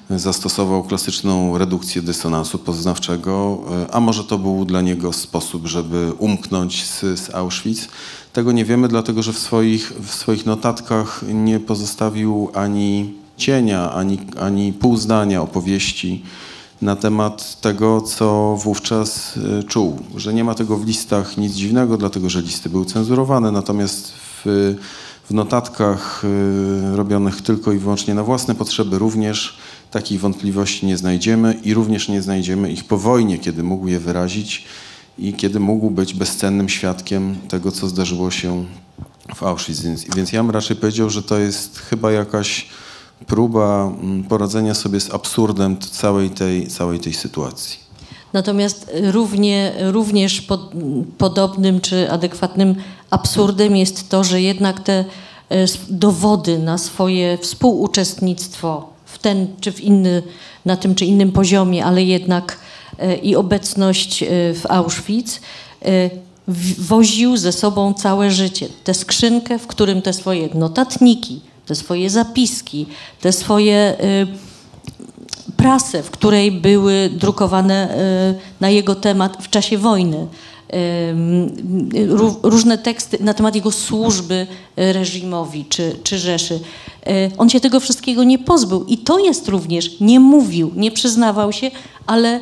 [0.09, 6.85] zastosował klasyczną redukcję dysonansu poznawczego, e, a może to był dla niego sposób, żeby umknąć
[6.85, 7.87] z, z Auschwitz.
[8.33, 14.19] Tego nie wiemy, dlatego że w swoich, w swoich notatkach nie pozostawił ani cienia, ani,
[14.39, 16.23] ani pół zdania opowieści
[16.81, 19.99] na temat tego, co wówczas e, czuł.
[20.15, 24.13] Że nie ma tego w listach nic dziwnego, dlatego że listy były cenzurowane, natomiast
[24.45, 24.75] w,
[25.29, 26.23] w notatkach
[26.93, 29.57] e, robionych tylko i wyłącznie na własne potrzeby również
[29.91, 34.65] Takich wątpliwości nie znajdziemy i również nie znajdziemy ich po wojnie, kiedy mógł je wyrazić
[35.17, 38.65] i kiedy mógł być bezcennym świadkiem tego, co zdarzyło się
[39.35, 39.81] w Auschwitz.
[39.81, 42.67] Więc, więc ja bym raczej powiedział, że to jest chyba jakaś
[43.27, 47.89] próba mm, poradzenia sobie z absurdem całej tej, całej tej sytuacji.
[48.33, 50.71] Natomiast równie, również pod,
[51.17, 52.75] podobnym czy adekwatnym
[53.09, 55.05] absurdem jest to, że jednak te
[55.49, 60.23] e, dowody na swoje współuczestnictwo w ten czy w inny,
[60.65, 62.59] na tym czy innym poziomie, ale jednak
[62.99, 65.41] e, i obecność w Auschwitz,
[66.77, 68.67] woził ze sobą całe życie.
[68.83, 72.85] Tę skrzynkę, w którym te swoje notatniki, te swoje zapiski,
[73.21, 73.97] te swoje
[75.57, 77.97] prasę, w której były drukowane
[78.59, 80.27] na jego temat w czasie wojny
[82.43, 84.47] różne teksty na temat jego służby
[84.77, 86.59] reżimowi czy, czy Rzeszy.
[87.37, 91.71] On się tego wszystkiego nie pozbył i to jest również, nie mówił, nie przyznawał się,
[92.07, 92.39] ale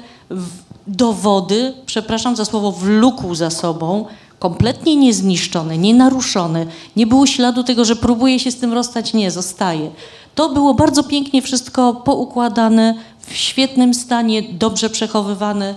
[0.88, 4.06] dowody, przepraszam za słowo, wlókł za sobą,
[4.40, 6.66] kompletnie niezniszczone, nienaruszone.
[6.96, 9.92] Nie było śladu tego, że próbuje się z tym rozstać, nie, zostaje.
[10.36, 15.76] To było bardzo pięknie wszystko poukładane, w świetnym stanie, dobrze przechowywane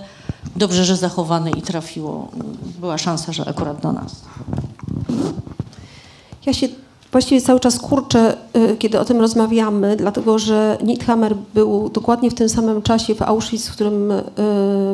[0.57, 2.28] dobrze, że zachowane i trafiło.
[2.80, 4.16] Była szansa, że akurat do nas.
[6.47, 6.68] Ja się
[7.12, 12.34] właściwie cały czas kurczę, y, kiedy o tym rozmawiamy, dlatego że Nithammer był dokładnie w
[12.34, 14.24] tym samym czasie w Auschwitz, w którym y,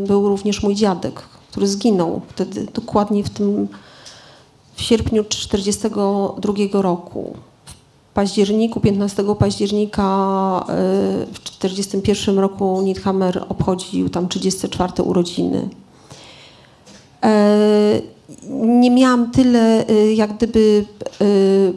[0.07, 3.69] był również mój dziadek, który zginął wtedy dokładnie w tym
[4.75, 7.37] w sierpniu 1942 roku
[8.17, 10.05] październiku, 15 października
[10.61, 10.73] e,
[11.33, 15.69] w 1941 roku Nithammer obchodził tam 34 urodziny.
[17.25, 18.01] E,
[18.61, 20.85] nie miałam tyle e, jak gdyby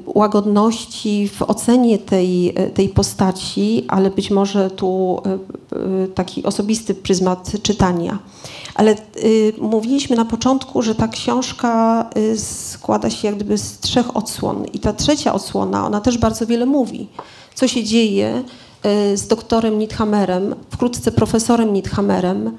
[0.06, 5.22] łagodności w ocenie tej, tej postaci, ale być może tu
[6.16, 8.20] taki osobisty pryzmat czytania.
[8.80, 14.18] Ale y, mówiliśmy na początku, że ta książka y, składa się jak gdyby z trzech
[14.18, 14.66] odsłon.
[14.66, 17.08] I ta trzecia odsłona, ona też bardzo wiele mówi.
[17.56, 18.44] Co się dzieje
[19.14, 22.52] y, z doktorem Nithammerem, wkrótce profesorem Nithammerem y,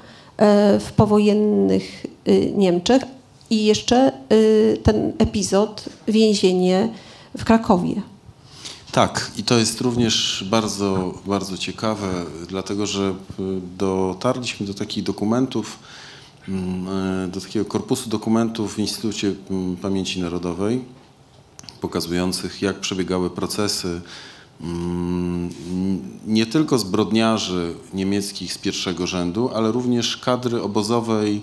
[0.80, 3.02] w powojennych y, Niemczech
[3.50, 6.88] i jeszcze y, ten epizod, więzienie
[7.38, 8.02] w Krakowie.
[8.92, 12.06] Tak, i to jest również bardzo, bardzo ciekawe,
[12.48, 13.14] dlatego że
[13.78, 15.78] dotarliśmy do takich dokumentów,
[17.28, 20.84] do takiego korpusu dokumentów w Instytucie mm, Pamięci Narodowej,
[21.80, 24.00] pokazujących, jak przebiegały procesy
[24.60, 25.50] mm,
[26.26, 31.42] nie tylko zbrodniarzy niemieckich z pierwszego rzędu, ale również kadry obozowej,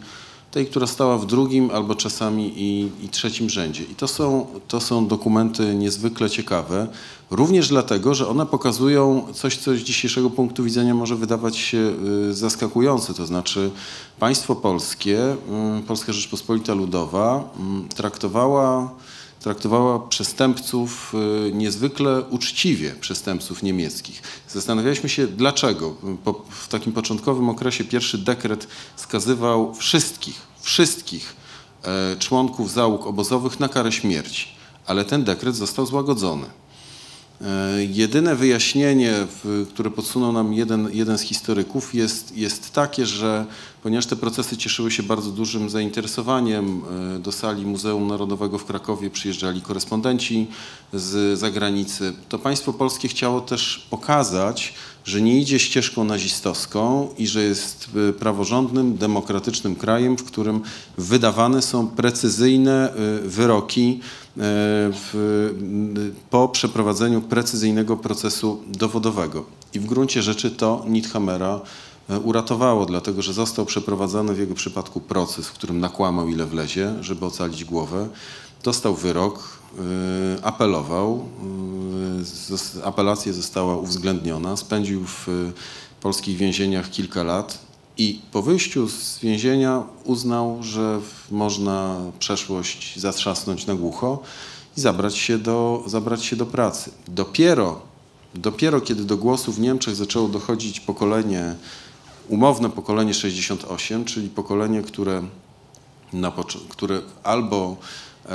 [0.57, 3.83] tej, która stała w drugim albo czasami i, i trzecim rzędzie.
[3.83, 6.87] I to są, to są dokumenty niezwykle ciekawe,
[7.31, 11.93] również dlatego, że one pokazują coś, co z dzisiejszego punktu widzenia może wydawać się
[12.29, 13.71] y, zaskakujące, to znaczy
[14.19, 15.33] państwo polskie,
[15.79, 17.49] y, Polska Rzeczpospolita Ludowa
[17.91, 18.89] y, traktowała
[19.47, 21.13] traktowała przestępców
[21.53, 24.21] niezwykle uczciwie, przestępców niemieckich.
[24.49, 25.95] Zastanawialiśmy się, dlaczego.
[26.23, 31.35] Po, w takim początkowym okresie pierwszy dekret skazywał wszystkich, wszystkich
[31.83, 34.47] e, członków załóg obozowych na karę śmierci,
[34.85, 36.45] ale ten dekret został złagodzony.
[37.41, 39.13] E, jedyne wyjaśnienie,
[39.69, 43.45] które podsunął nam jeden, jeden z historyków, jest, jest takie, że
[43.83, 46.81] ponieważ te procesy cieszyły się bardzo dużym zainteresowaniem,
[47.15, 50.47] e, do sali Muzeum Narodowego w Krakowie przyjeżdżali korespondenci
[50.93, 54.73] z zagranicy, to państwo polskie chciało też pokazać,
[55.05, 60.61] że nie idzie ścieżką nazistowską i że jest e, praworządnym, demokratycznym krajem, w którym
[60.97, 63.99] wydawane są precyzyjne wyroki
[64.37, 64.39] E,
[64.91, 65.53] w,
[66.29, 69.45] po przeprowadzeniu precyzyjnego procesu dowodowego.
[69.73, 71.59] I w gruncie rzeczy to Nithamera
[72.23, 77.25] uratowało, dlatego że został przeprowadzony w jego przypadku proces, w którym nakłamał ile wlezie, żeby
[77.25, 78.09] ocalić głowę.
[78.63, 79.59] Dostał wyrok,
[80.39, 81.25] e, apelował,
[82.83, 85.51] apelacja została uwzględniona, spędził w
[86.01, 90.99] polskich więzieniach kilka lat, i po wyjściu z więzienia uznał, że
[91.31, 94.19] można przeszłość zatrzasnąć na głucho
[94.77, 96.91] i zabrać się do, zabrać się do pracy.
[97.07, 97.81] Dopiero,
[98.35, 101.55] dopiero kiedy do głosu w Niemczech zaczęło dochodzić pokolenie,
[102.27, 105.23] umowne pokolenie 68, czyli pokolenie, które,
[106.69, 108.27] które albo e,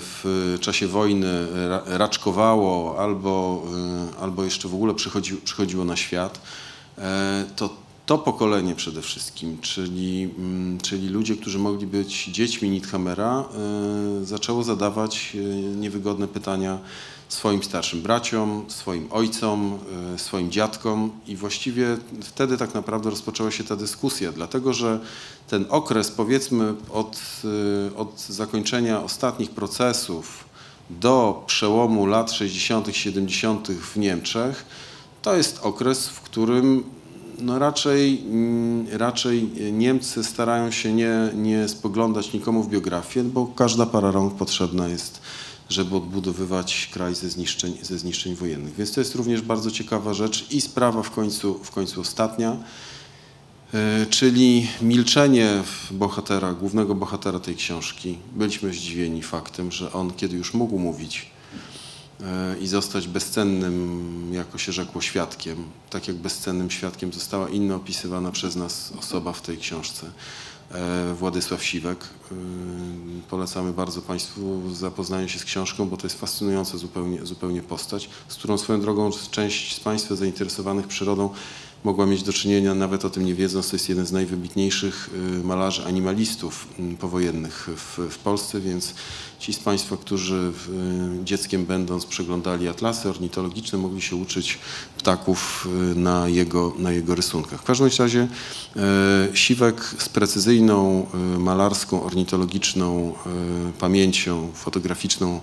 [0.00, 1.46] w czasie wojny
[1.86, 3.62] raczkowało, albo,
[4.16, 6.40] e, albo jeszcze w ogóle przychodzi, przychodziło na świat,
[6.98, 13.44] e, to to pokolenie przede wszystkim, czyli, mm, czyli ludzie, którzy mogli być dziećmi Nithamera,
[14.22, 15.36] zaczęło zadawać
[15.76, 16.78] niewygodne pytania
[17.28, 19.78] swoim starszym braciom, swoim ojcom,
[20.14, 25.00] y, swoim dziadkom i właściwie wtedy tak naprawdę rozpoczęła się ta dyskusja, dlatego że
[25.48, 27.20] ten okres powiedzmy od,
[27.96, 30.44] od zakończenia ostatnich procesów
[30.90, 33.68] do przełomu lat 60., 70.
[33.68, 34.64] w Niemczech,
[35.22, 36.84] to jest okres, w którym
[37.40, 43.86] no raczej, mm, raczej Niemcy starają się nie, nie spoglądać nikomu w biografię, bo każda
[43.86, 45.20] para rąk potrzebna jest
[45.68, 48.74] żeby odbudowywać kraj ze zniszczeń, ze zniszczeń wojennych.
[48.74, 52.56] Więc to jest również bardzo ciekawa rzecz i sprawa w końcu, w końcu ostatnia,
[53.74, 58.18] e, czyli milczenie bohatera, głównego bohatera tej książki.
[58.32, 61.30] Byliśmy zdziwieni faktem, że on, kiedy już mógł mówić
[62.20, 68.32] e, i zostać bezcennym, jako się rzekło, świadkiem, tak jak bezcennym świadkiem została inna opisywana
[68.32, 70.10] przez nas osoba w tej książce.
[70.74, 72.04] E, Władysław Siwek.
[72.04, 72.34] E,
[73.30, 78.34] polecamy bardzo Państwu zapoznanie się z książką, bo to jest fascynująca zupełnie, zupełnie postać, z
[78.34, 81.30] którą swoją drogą część z Państwa zainteresowanych przyrodą
[81.84, 85.10] mogła mieć do czynienia, nawet o tym nie wiedząc, to jest jeden z najwybitniejszych
[85.40, 88.94] y, malarzy animalistów mm, powojennych w, w Polsce, więc
[89.38, 90.52] ci z Państwa, którzy
[91.20, 94.58] y, dzieckiem będąc przeglądali atlasy ornitologiczne, mogli się uczyć
[94.98, 97.60] ptaków y, na jego, na jego rysunkach.
[97.60, 98.28] W każdym razie
[99.34, 101.06] Siwek z precyzyjną
[101.38, 103.14] malarską, ornitologiczną
[103.78, 105.40] pamięcią fotograficzną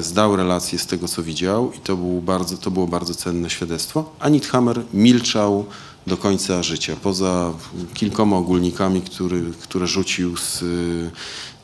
[0.00, 4.12] zdał relację z tego, co widział i to, był bardzo, to było bardzo cenne świadectwo.
[4.20, 5.64] A Nithammer milczał
[6.06, 7.52] do końca życia, poza
[7.94, 10.64] kilkoma ogólnikami, który, które rzucił z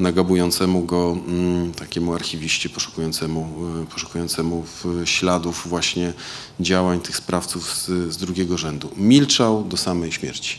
[0.01, 3.49] nagabującemu go mm, takiemu archiwiście poszukującemu,
[3.83, 4.65] e, poszukującemu
[5.05, 6.13] śladów właśnie
[6.61, 8.89] działań tych sprawców z, z drugiego rzędu.
[8.97, 10.59] Milczał do samej śmierci.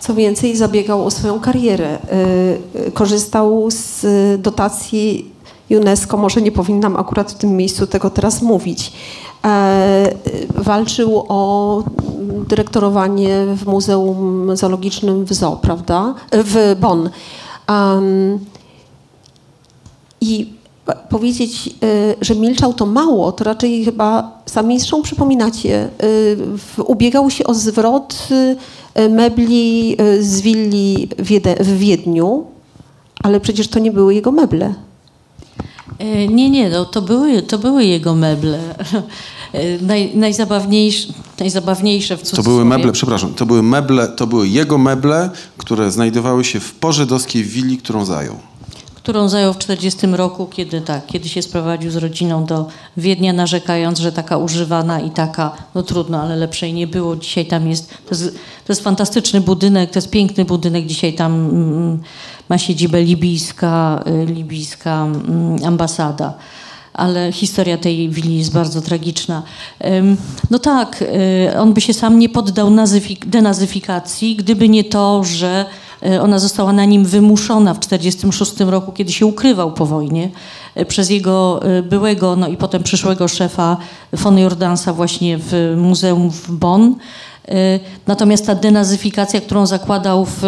[0.00, 1.98] Co więcej, zabiegał o swoją karierę.
[1.98, 4.06] E, korzystał z
[4.42, 5.32] dotacji
[5.76, 8.92] UNESCO, może nie powinnam akurat w tym miejscu tego teraz mówić.
[9.44, 10.14] E,
[10.54, 11.82] walczył o
[12.48, 16.14] dyrektorowanie w Muzeum Zoologicznym w Zoo, prawda?
[16.32, 17.10] W Bonn.
[20.20, 20.52] I
[21.08, 25.88] powiedzieć, e, że milczał to mało, to raczej chyba sami zresztą przypominacie,
[26.78, 28.28] e, ubiegał się o zwrot
[28.94, 31.08] e, mebli z willi
[31.60, 32.46] w Wiedniu,
[33.22, 34.74] ale przecież to nie były jego meble.
[36.02, 38.58] E, nie, nie, no, to, były, to były jego meble.
[39.52, 42.44] E, naj, najzabawniejsze, najzabawniejsze w cudzysłowie.
[42.44, 46.74] To były meble, przepraszam, to były meble, to były jego meble, które znajdowały się w
[46.74, 48.36] pożydowskiej willi, którą zajął.
[49.02, 53.98] Którą zajął w 40 roku, kiedy tak, kiedy się sprowadził z rodziną do Wiednia, narzekając,
[53.98, 57.16] że taka używana i taka, no trudno, ale lepszej nie było.
[57.16, 58.24] Dzisiaj tam jest, to jest,
[58.64, 62.00] to jest fantastyczny budynek, to jest piękny budynek, dzisiaj tam mm,
[62.48, 66.34] ma siedzibę libijska, y, libijska mm, ambasada
[66.92, 69.42] ale historia tej willi jest bardzo tragiczna.
[70.50, 71.02] No tak,
[71.52, 72.70] y, on by się sam nie poddał
[73.26, 75.66] denazyfikacji, gdyby nie to, że
[76.20, 80.30] ona została na nim wymuszona w 1946 roku, kiedy się ukrywał po wojnie
[80.88, 83.76] przez jego byłego, no i potem przyszłego szefa
[84.12, 86.94] von Jordansa właśnie w muzeum w Bonn.
[87.48, 90.38] Y, natomiast ta denazyfikacja, którą zakładał w,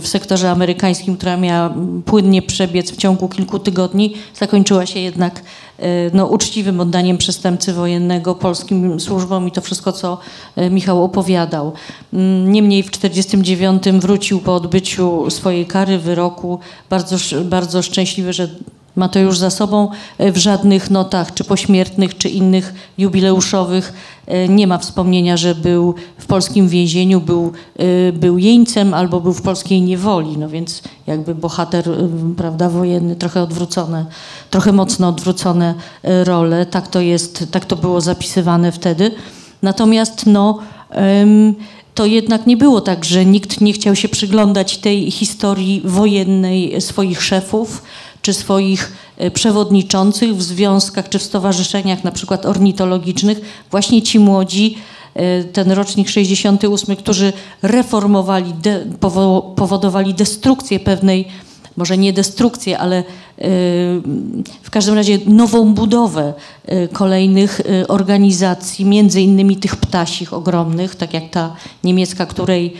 [0.00, 5.82] w sektorze amerykańskim, która miała płynnie przebiec w ciągu kilku tygodni, zakończyła się jednak y,
[6.14, 10.18] no, uczciwym oddaniem przestępcy wojennego polskim służbom i to wszystko, co
[10.58, 11.72] y, Michał opowiadał.
[12.12, 16.58] Mm, niemniej w 1949 wrócił po odbyciu swojej kary, wyroku,
[16.90, 18.48] bardzo, bardzo szczęśliwy, że
[18.96, 19.88] ma to już za sobą.
[20.18, 23.92] W żadnych notach, czy pośmiertnych, czy innych jubileuszowych
[24.30, 29.32] E, nie ma wspomnienia, że był w polskim więzieniu, był, e, był jeńcem albo był
[29.32, 30.38] w polskiej niewoli.
[30.38, 34.06] No więc jakby bohater e, prawda, wojenny, trochę odwrócone,
[34.50, 36.66] trochę mocno odwrócone role.
[36.66, 39.10] Tak to jest, tak to było zapisywane wtedy.
[39.62, 40.58] Natomiast no,
[41.94, 47.22] to jednak nie było tak, że nikt nie chciał się przyglądać tej historii wojennej swoich
[47.22, 47.82] szefów
[48.22, 53.40] czy swoich e, przewodniczących w związkach czy w stowarzyszeniach na przykład ornitologicznych,
[53.70, 54.78] właśnie ci młodzi,
[55.14, 58.86] e, ten rocznik 68, którzy reformowali, de,
[59.56, 61.28] powodowali destrukcję pewnej,
[61.76, 63.02] może nie destrukcję, ale e,
[64.62, 66.34] w każdym razie nową budowę
[66.92, 72.74] kolejnych organizacji, między innymi tych ptasich ogromnych, tak jak ta niemiecka, której,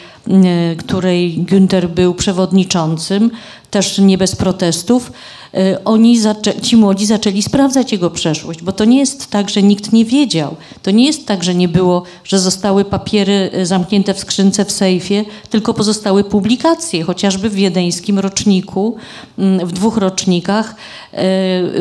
[0.78, 3.30] której Günther był przewodniczącym,
[3.70, 5.12] też nie bez protestów,
[5.54, 6.18] e, oni,
[6.62, 10.56] ci młodzi zaczęli sprawdzać jego przeszłość, bo to nie jest tak, że nikt nie wiedział.
[10.82, 14.72] To nie jest tak, że nie było, że zostały papiery e, zamknięte w skrzynce w
[14.72, 18.96] sejfie, tylko pozostały publikacje, chociażby w wiedeńskim roczniku,
[19.38, 20.74] mm, w dwóch rocznikach, e,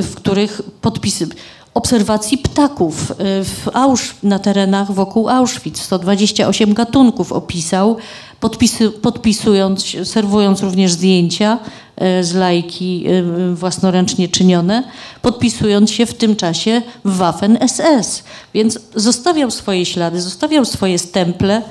[0.01, 1.27] w których podpisy
[1.73, 5.81] obserwacji ptaków w Ausch, na terenach wokół Auschwitz.
[5.81, 7.97] 128 gatunków opisał
[8.39, 11.59] podpisy, podpisując, serwując również zdjęcia
[11.95, 14.83] e, z lajki e, własnoręcznie czynione,
[15.21, 18.23] podpisując się w tym czasie w Waffen SS.
[18.53, 21.61] Więc zostawiał swoje ślady, zostawiał swoje stemple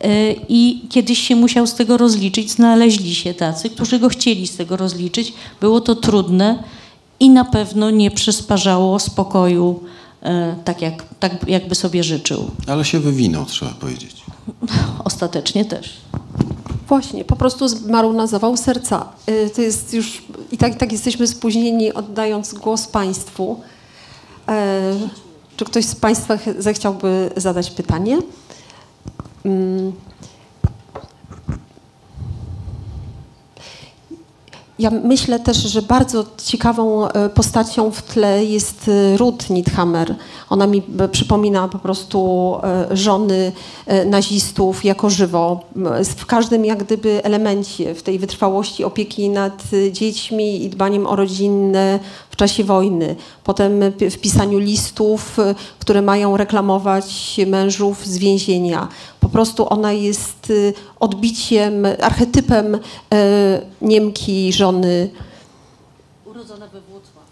[0.00, 2.50] e, i kiedyś się musiał z tego rozliczyć.
[2.50, 5.32] Znaleźli się tacy, którzy go chcieli z tego rozliczyć.
[5.60, 6.62] Było to trudne
[7.20, 9.80] i na pewno nie przysparzało spokoju
[10.64, 12.50] tak, jak, tak jakby sobie życzył.
[12.66, 14.22] Ale się wywinął, trzeba powiedzieć.
[15.04, 15.96] Ostatecznie też.
[16.88, 19.08] Właśnie, po prostu zmarł na zawał serca.
[19.28, 23.60] Y, To jest już, i tak, i tak jesteśmy spóźnieni, oddając głos Państwu.
[24.48, 24.80] E,
[25.56, 28.18] Czy ktoś z Państwa ch- zechciałby zadać pytanie?
[34.80, 40.14] Ja myślę też, że bardzo ciekawą e, postacią w tle jest e, Ruth Nithammer.
[40.50, 42.20] Ona mi e, przypomina po prostu
[42.90, 43.52] żony
[44.06, 45.60] nazistów jako żywo.
[46.16, 49.62] W każdym jak gdyby elemencie, w tej wytrwałości opieki nad
[49.92, 51.98] dziećmi i dbaniem o rodzinę
[52.29, 53.16] w czasie wojny.
[53.44, 58.88] Potem e, w pisaniu listów, e, które mają reklamować mężów z więzienia.
[59.20, 62.80] Po prostu ona jest e, odbiciem, archetypem e,
[63.82, 65.10] Niemki, żony
[66.26, 67.24] Urodzona we Włocław.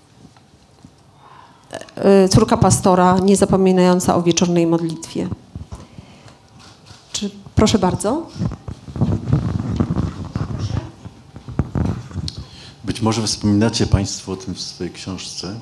[1.96, 5.28] e, córka pastora, niezapominająca o wieczornej modlitwie.
[7.12, 8.26] Czy, proszę bardzo.
[12.98, 15.58] Być może wspominacie Państwo o tym w swojej książce.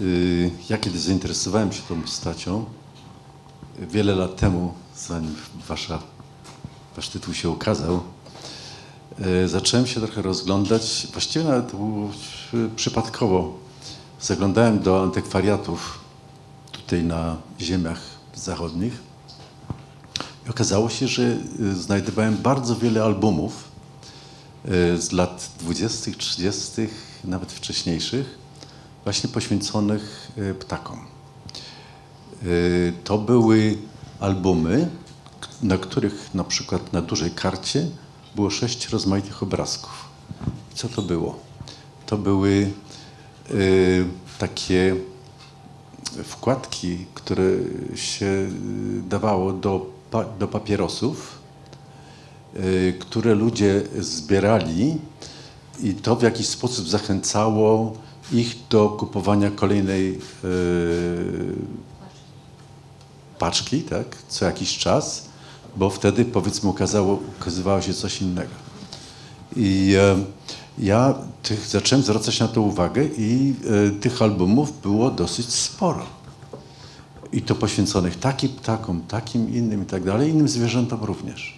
[0.00, 2.64] Yy, Ja kiedy zainteresowałem się tą postacią,
[3.78, 5.34] wiele lat temu, zanim
[5.68, 5.98] wasza,
[6.96, 8.00] wasz tytuł się ukazał,
[9.18, 11.72] yy, zacząłem się trochę rozglądać, właściwie nawet
[12.76, 13.58] przypadkowo.
[14.20, 15.98] Zaglądałem do antykwariatów
[16.72, 18.00] tutaj na ziemiach
[18.34, 18.92] zachodnich
[20.46, 23.67] i okazało się, że yy, znajdowałem bardzo wiele albumów, y,
[24.98, 26.88] z lat 20., 30.,
[27.24, 28.38] nawet wcześniejszych,
[29.04, 31.06] właśnie poświęconych y, ptakom.
[32.42, 33.78] Y, To były
[34.20, 34.88] albumy,
[35.62, 37.86] na których na przykład na dużej karcie
[38.34, 40.04] było sześć rozmaitych obrazków.
[40.74, 41.38] Co to było?
[42.06, 42.72] To były
[43.50, 44.06] y,
[44.38, 44.96] takie
[46.24, 47.44] wkładki, które
[47.94, 48.48] się y,
[49.08, 49.86] dawało do,
[50.38, 51.37] do papierosów, y,
[52.98, 54.96] które ludzie zbierali
[55.82, 57.92] i to w jakiś sposób zachęcało
[58.32, 60.48] ich do kupowania kolejnej y,
[63.38, 65.28] paczki, tak, co jakiś czas,
[65.76, 68.50] bo wtedy powiedzmy ukazało, ukazywało się coś innego.
[69.56, 70.24] I e,
[70.78, 73.54] ja tych, zacząłem zwracać na to uwagę i
[73.88, 76.06] e, tych albumów było dosyć sporo.
[77.32, 81.57] I to poświęconych takim ptakom, takim innym i tak dalej, innym zwierzętom również.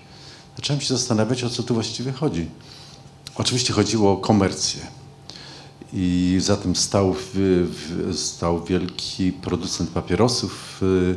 [0.56, 2.48] Zacząłem się zastanawiać, o co tu właściwie chodzi.
[3.34, 4.80] Oczywiście chodziło o komercję.
[5.92, 7.14] I za tym stał,
[8.12, 11.16] stał wielki producent papierosów, y,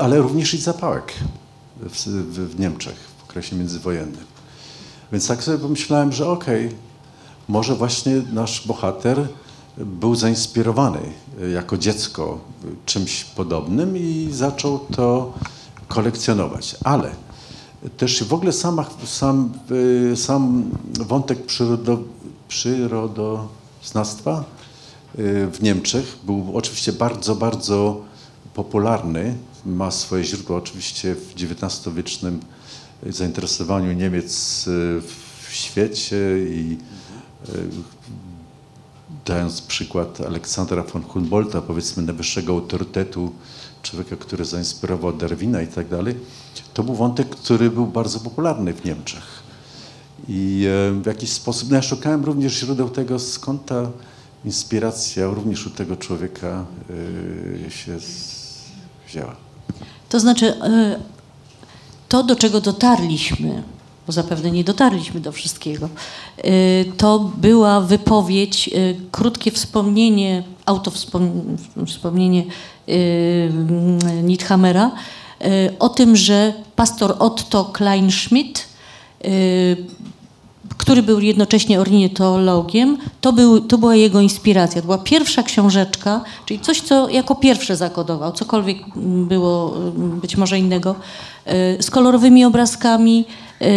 [0.00, 1.12] ale, również i zapałek
[1.80, 4.24] w, w, Niemczech w okresie międzywojennym.
[5.12, 6.70] Więc tak sobie pomyślałem, że okej,
[7.48, 9.28] może właśnie nasz bohater
[9.76, 11.00] był zainspirowany
[11.52, 12.38] jako dziecko
[12.86, 15.32] czymś podobnym i zaczął to
[15.88, 16.76] kolekcjonować.
[16.84, 17.10] Ale
[17.96, 19.52] też w ogóle sama, sam,
[20.12, 20.70] y, sam
[21.00, 21.98] wątek przyrodo,
[22.48, 24.44] przyrodoznawstwa
[25.18, 28.00] y, w Niemczech był oczywiście bardzo, bardzo
[28.54, 29.34] popularny.
[29.66, 32.40] Ma swoje źródła oczywiście w XIX-wiecznym
[33.06, 35.02] zainteresowaniu Niemiec y,
[35.48, 36.16] w świecie
[36.48, 36.76] i
[39.26, 43.32] dając przykład Aleksandra von Humboldta, powiedzmy najwyższego autorytetu,
[43.82, 46.14] człowieka, który zainspirował Darwina i tak dalej,
[46.74, 49.42] to był wątek, który był bardzo popularny w Niemczech.
[50.28, 53.90] I e, w jakiś sposób, no ja szukałem również źródeł tego, skąd ta
[54.44, 56.64] inspiracja również u tego człowieka
[57.66, 57.96] e, się
[59.08, 59.36] wzięła.
[60.08, 61.00] To znaczy, e,
[62.08, 63.62] to do czego dotarliśmy,
[64.06, 65.88] bo zapewne nie dotarliśmy do wszystkiego,
[66.96, 68.70] to była wypowiedź,
[69.10, 72.44] krótkie wspomnienie, autowspomnienie
[74.22, 74.90] Nithamera
[75.40, 78.68] e, o tym, że pastor Otto Kleinschmidt
[79.24, 79.30] e,
[80.76, 84.80] który był jednocześnie ornitologiem, to, był, to była jego inspiracja.
[84.80, 90.94] To była pierwsza książeczka, czyli coś, co jako pierwsze zakodował, cokolwiek było być może innego,
[91.80, 93.24] z kolorowymi obrazkami,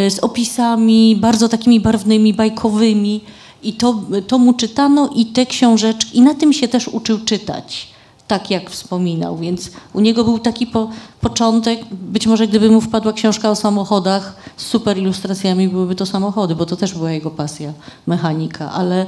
[0.09, 3.21] z opisami bardzo takimi barwnymi, bajkowymi.
[3.63, 7.92] I to, to mu czytano i te książeczki, i na tym się też uczył czytać
[8.27, 10.89] tak jak wspominał, więc u niego był taki po,
[11.21, 16.55] początek, być może gdyby mu wpadła książka o samochodach z super ilustracjami, byłyby to samochody,
[16.55, 17.73] bo to też była jego pasja,
[18.07, 19.05] mechanika, ale,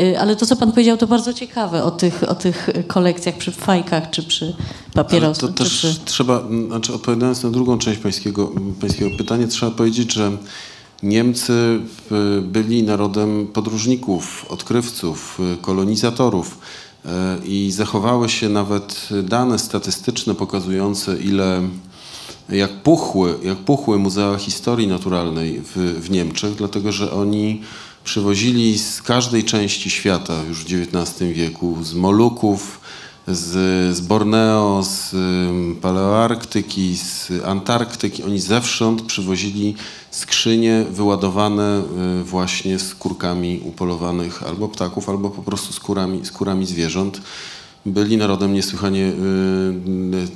[0.00, 3.52] y, ale to, co pan powiedział, to bardzo ciekawe o tych, o tych kolekcjach przy
[3.52, 4.54] fajkach, czy przy Ale
[5.04, 5.94] papierosach, to też przy...
[6.04, 10.32] trzeba, znaczy odpowiadając na drugą część pańskiego, pańskiego pytania, trzeba powiedzieć, że
[11.02, 11.80] Niemcy
[12.42, 16.58] byli narodem podróżników, odkrywców, kolonizatorów
[17.44, 21.62] i zachowały się nawet dane statystyczne pokazujące, ile
[22.48, 27.62] jak puchły, jak puchły Muzea Historii Naturalnej w, w Niemczech, dlatego że oni
[28.04, 32.80] przywozili z każdej części świata już w XIX wieku, z Moluków,
[33.28, 35.14] z, z Borneo, z
[35.80, 38.22] Paleoarktyki, z Antarktyki.
[38.22, 39.74] Oni zewsząd przywozili
[40.10, 41.82] skrzynie wyładowane
[42.20, 47.20] y, właśnie skórkami upolowanych albo ptaków, albo po prostu skórami, skórami zwierząt.
[47.86, 49.12] Byli narodem niesłychanie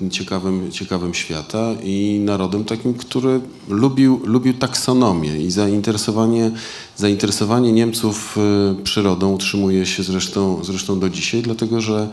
[0.06, 6.51] y, ciekawym, ciekawym świata i narodem takim, który lubił, lubił taksonomię i zainteresowanie,
[6.97, 8.39] zainteresowanie Niemców
[8.81, 12.09] y, przyrodą utrzymuje się zresztą, zresztą do dzisiaj, dlatego że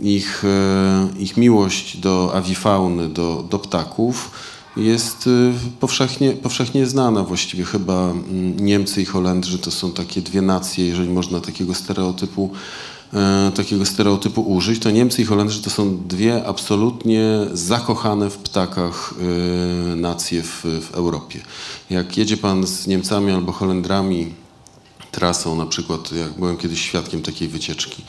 [0.00, 4.30] ich, y, ich miłość do awifauny, do, do ptaków
[4.76, 7.22] jest y, powszechnie, powszechnie znana.
[7.22, 12.50] Właściwie chyba mm, Niemcy i Holendrzy to są takie dwie nacje, jeżeli można takiego stereotypu
[13.14, 19.14] e, takiego stereotypu użyć, to Niemcy i Holendrzy to są dwie absolutnie zakochane w ptakach
[19.92, 21.40] e, nacje w, w Europie.
[21.90, 24.34] Jak jedzie pan z Niemcami albo Holendrami
[25.10, 28.02] trasą, na przykład jak byłem kiedyś świadkiem takiej wycieczki,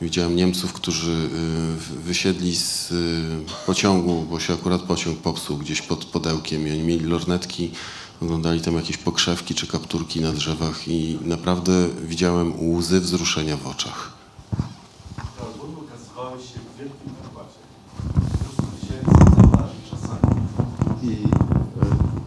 [0.00, 6.04] widziałem Niemców, którzy y, wysiedli z y, pociągu, bo się akurat pociąg popsuł gdzieś pod
[6.04, 7.70] Podełkiem i oni mieli lornetki,
[8.22, 14.12] oglądali tam jakieś pokrzewki czy kapturki na drzewach i naprawdę widziałem łzy wzruszenia w oczach.
[15.40, 17.58] Albumy ukazywały się w wielkim nakładzie.
[18.40, 20.34] 200 tysięcy egzemplarzy czasami.
[21.02, 21.16] I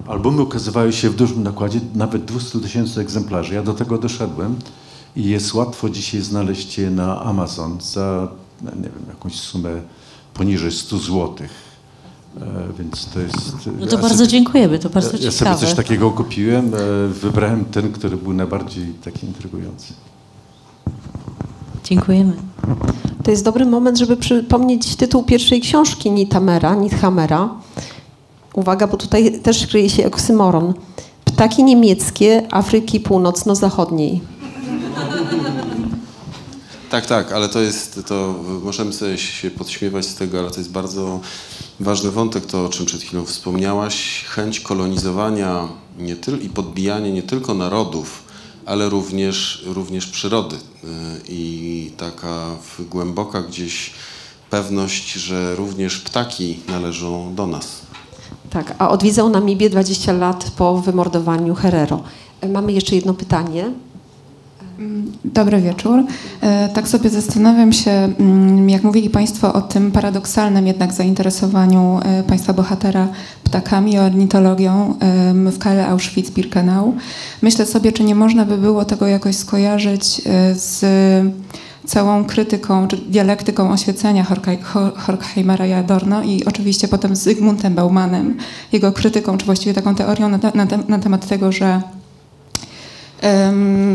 [0.09, 3.53] albumy ukazywały się w dużym nakładzie, nawet 200 tysięcy egzemplarzy.
[3.53, 4.59] Ja do tego doszedłem
[5.15, 8.27] i jest łatwo dzisiaj znaleźć je na Amazon za,
[8.61, 9.81] no, nie wiem, jakąś sumę
[10.33, 11.51] poniżej 100 złotych.
[12.41, 13.37] E, Więc to jest...
[13.79, 15.59] No to bardzo dziękujemy, to bardzo ja, ja sobie ciekawe.
[15.67, 16.77] coś takiego kupiłem, e,
[17.07, 19.93] wybrałem ten, który był najbardziej taki intrygujący.
[21.83, 22.33] Dziękujemy.
[23.23, 27.49] To jest dobry moment, żeby przypomnieć tytuł pierwszej książki Nitamera, Nithamera.
[28.53, 30.73] Uwaga, bo tutaj też kryje się oksymoron.
[31.25, 34.21] Ptaki niemieckie Afryki Północno-Zachodniej.
[36.90, 40.72] Tak, tak, ale to jest, to możemy sobie się podśmiewać z tego, ale to jest
[40.72, 41.20] bardzo
[41.80, 45.68] ważny wątek, to o czym przed chwilą wspomniałaś, chęć kolonizowania
[45.98, 48.24] nie tyl, i podbijanie nie tylko narodów,
[48.66, 53.94] ale również, również przyrody Y, i taka głęboka gdzieś
[54.49, 57.82] pewność, że również ptaki należą do nas.
[58.49, 62.03] Tak, a odwiedzał Namibię 20 lat po wymordowaniu Herero.
[62.41, 63.72] E, Mamy jeszcze jedno pytanie.
[65.26, 66.03] Dobry wieczór.
[66.41, 72.23] E, Tak sobie zastanawiam się, mm, jak mówili Państwo o tym paradoksalnym jednak zainteresowaniu e,
[72.23, 73.07] Państwa bohatera
[73.43, 74.95] ptakami, ornitologią
[75.52, 76.91] w Kale Auschwitz-Birkenau.
[77.41, 80.85] Myślę sobie, czy nie można by było tego jakoś skojarzyć e, z
[81.85, 87.73] całą krytyką czy dialektyką oświecenia Horkhei- Ho- Horkheimera i Adorno i oczywiście potem z Zygmuntem
[87.76, 88.38] Baumanem,
[88.72, 91.81] jego krytyką, czy właściwie taką teorią na, te, na, te, na temat tego, że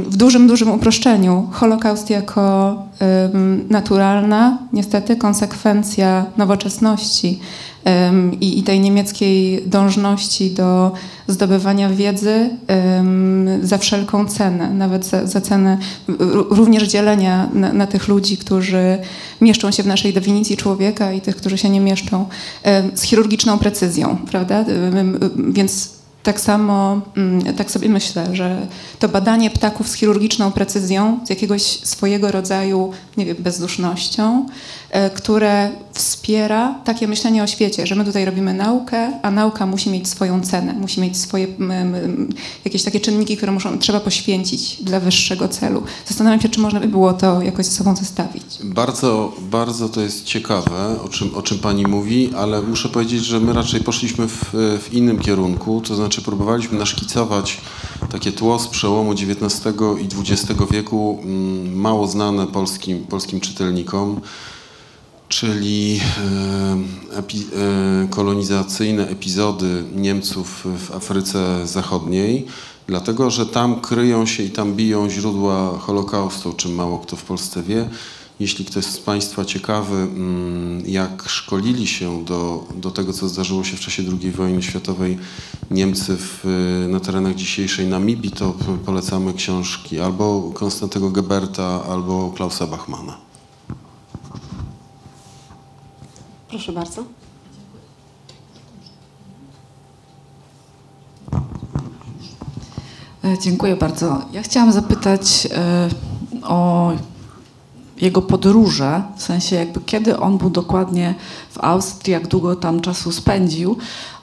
[0.06, 2.76] w dużym, dużym uproszczeniu Holokaust jako
[3.70, 7.40] naturalna, niestety, konsekwencja nowoczesności
[8.40, 10.92] i, i tej niemieckiej dążności do
[11.26, 12.50] zdobywania wiedzy
[13.62, 15.78] za wszelką cenę, nawet za, za cenę
[16.50, 18.98] również dzielenia na, na tych ludzi, którzy
[19.40, 22.26] mieszczą się w naszej definicji człowieka i tych, którzy się nie mieszczą,
[22.94, 24.64] z chirurgiczną precyzją, prawda?
[25.36, 28.66] Więc tak samo, mm, tak sobie myślę, że
[28.98, 34.46] to badanie ptaków z chirurgiczną precyzją, z jakiegoś swojego rodzaju, nie wiem, bezdusznością,
[34.90, 39.90] e, które wspiera takie myślenie o świecie, że my tutaj robimy naukę, a nauka musi
[39.90, 41.46] mieć swoją cenę, musi mieć swoje
[42.64, 45.82] jakieś takie czynniki, które muszą, trzeba poświęcić dla wyższego celu.
[46.06, 48.44] Zastanawiam się, czy można by było to jakoś ze sobą zestawić.
[48.64, 53.40] Bardzo, bardzo to jest ciekawe, o czym, o czym pani mówi, ale muszę powiedzieć, że
[53.40, 54.44] my raczej poszliśmy w,
[54.82, 57.60] w innym kierunku, to znaczy próbowaliśmy naszkicować
[58.12, 59.64] takie tło z przełomu XIX
[60.00, 64.20] i XX wieku, mm, mało znane polskim, polskim czytelnikom,
[65.28, 66.00] czyli
[67.12, 72.46] e, epi, e, kolonizacyjne epizody Niemców w Afryce Zachodniej,
[72.86, 77.22] dlatego że tam kryją się i tam biją źródła Holokaustu, o czym mało kto w
[77.22, 77.88] Polsce wie.
[78.40, 83.76] Jeśli ktoś z Państwa ciekawy, mm, jak szkolili się do, do tego, co zdarzyło się
[83.76, 85.18] w czasie II wojny światowej
[85.70, 86.44] Niemcy w,
[86.88, 88.54] na terenach dzisiejszej Namibii, to
[88.86, 93.16] polecamy książki albo Konstantego Geberta, albo Klausa Bachmana.
[96.48, 97.04] Proszę bardzo.
[103.24, 104.22] E, Dziękuję bardzo.
[104.32, 105.88] Ja chciałam zapytać e,
[106.42, 106.92] o
[108.00, 111.14] jego podróże, w sensie jakby kiedy on był dokładnie
[111.50, 113.76] w Austrii, jak długo tam czasu spędził,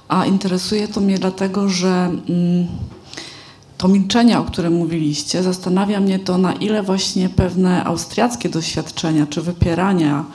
[0.08, 2.68] a interesuje to mnie dlatego, że mm,
[3.78, 9.42] to milczenie, o którym mówiliście, zastanawia mnie to, na ile właśnie pewne austriackie doświadczenia czy
[9.42, 10.26] wypierania,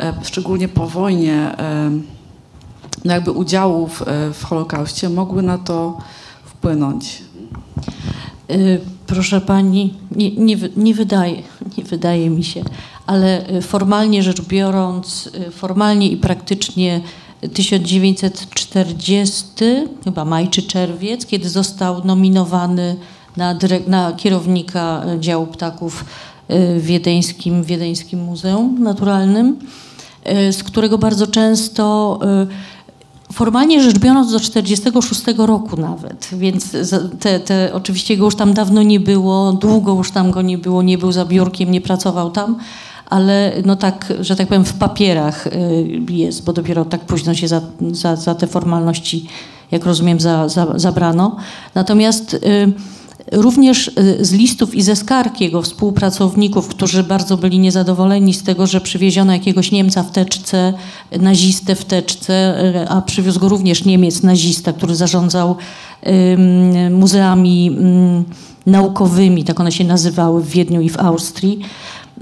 [0.00, 1.90] e, szczególnie po wojnie, e,
[3.04, 5.98] no jakby udziału w, e, w Holokauście mogły na to
[6.44, 7.22] wpłynąć.
[8.50, 11.42] Y, Proszę pani, nie, nie, nie, wydaje,
[11.78, 12.62] nie wydaje mi się,
[13.06, 17.00] ale y, formalnie rzecz biorąc, y, formalnie i praktycznie
[17.54, 19.46] 1940,
[20.04, 22.96] chyba maj czy czerwiec, kiedy został nominowany
[23.36, 26.04] na, na kierownika działu ptaków
[26.48, 29.58] w wiedeńskim, wiedeńskim Muzeum Naturalnym,
[30.52, 32.18] z którego bardzo często
[33.32, 36.76] Formalnie rzecz biorąc do 46 roku nawet, więc
[37.20, 40.82] te, te, oczywiście go już tam dawno nie było, długo już tam go nie było,
[40.82, 42.56] nie był za biurkiem, nie pracował tam,
[43.06, 45.50] ale no tak, że tak powiem w papierach y,
[46.08, 47.60] jest, bo dopiero tak późno się za,
[47.90, 49.26] za, za te formalności,
[49.70, 51.36] jak rozumiem, za, zabrano.
[51.74, 52.72] Natomiast y,
[53.32, 58.66] Również y, z listów i ze skarg jego współpracowników, którzy bardzo byli niezadowoleni z tego,
[58.66, 60.72] że przywieziono jakiegoś Niemca w teczce,
[61.20, 65.56] nazistę w teczce, y, a przywiózł go również Niemiec nazista, który zarządzał
[66.06, 68.24] ym, muzeami ym,
[68.66, 71.60] naukowymi, tak one się nazywały w Wiedniu i w Austrii.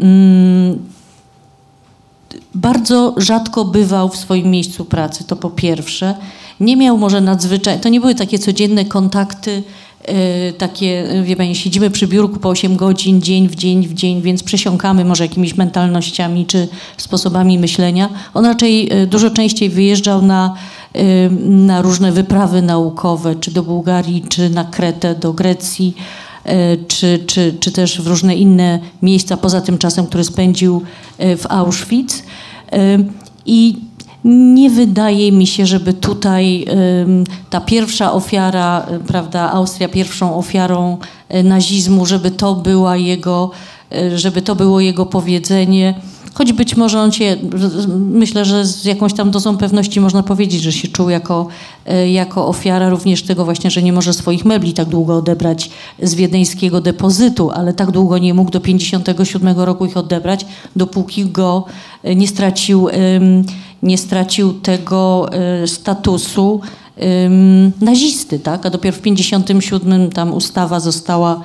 [0.02, 0.78] Ym,
[2.54, 6.14] bardzo rzadko bywał w swoim miejscu pracy, to po pierwsze.
[6.60, 9.62] Nie miał może nadzwyczaj, to nie były takie codzienne kontakty,
[10.58, 14.22] takie, e, wie pani, siedzimy przy biurku po 8 godzin, dzień w dzień w dzień,
[14.22, 18.08] więc przesiąkamy może jakimiś mentalnościami czy sposobami myślenia.
[18.34, 20.54] On raczej e, dużo częściej wyjeżdżał na,
[20.92, 25.94] e, na różne wyprawy naukowe, czy do Bułgarii, czy na Kretę, do Grecji
[26.88, 30.82] czy, czy, czy też w różne inne miejsca poza tym czasem, który spędził
[31.18, 32.22] w Auschwitz.
[33.46, 33.76] I
[34.24, 36.66] nie wydaje mi się, żeby tutaj
[37.50, 40.98] ta pierwsza ofiara, e, prawda, Austria pierwszą ofiarą
[41.28, 43.50] e, nazizmu, żeby to była jego,
[43.92, 45.94] e, żeby to było jego powiedzenie.
[46.34, 47.36] Choć być może on się,
[47.98, 51.46] myślę, że z jakąś tam dozą pewności można powiedzieć, że się czuł jako,
[51.86, 55.70] e, jako ofiara również tego właśnie, że nie może swoich mebli tak długo odebrać
[56.02, 60.46] z wiedeńskiego depozytu, ale tak długo nie mógł do 57 roku ich odebrać,
[60.76, 61.64] dopóki go
[62.02, 62.88] e, nie stracił,
[63.82, 66.60] nie stracił tego e, statusu
[67.80, 68.66] nazisty, tak?
[68.66, 71.40] A dopiero w 57 tam ustawa została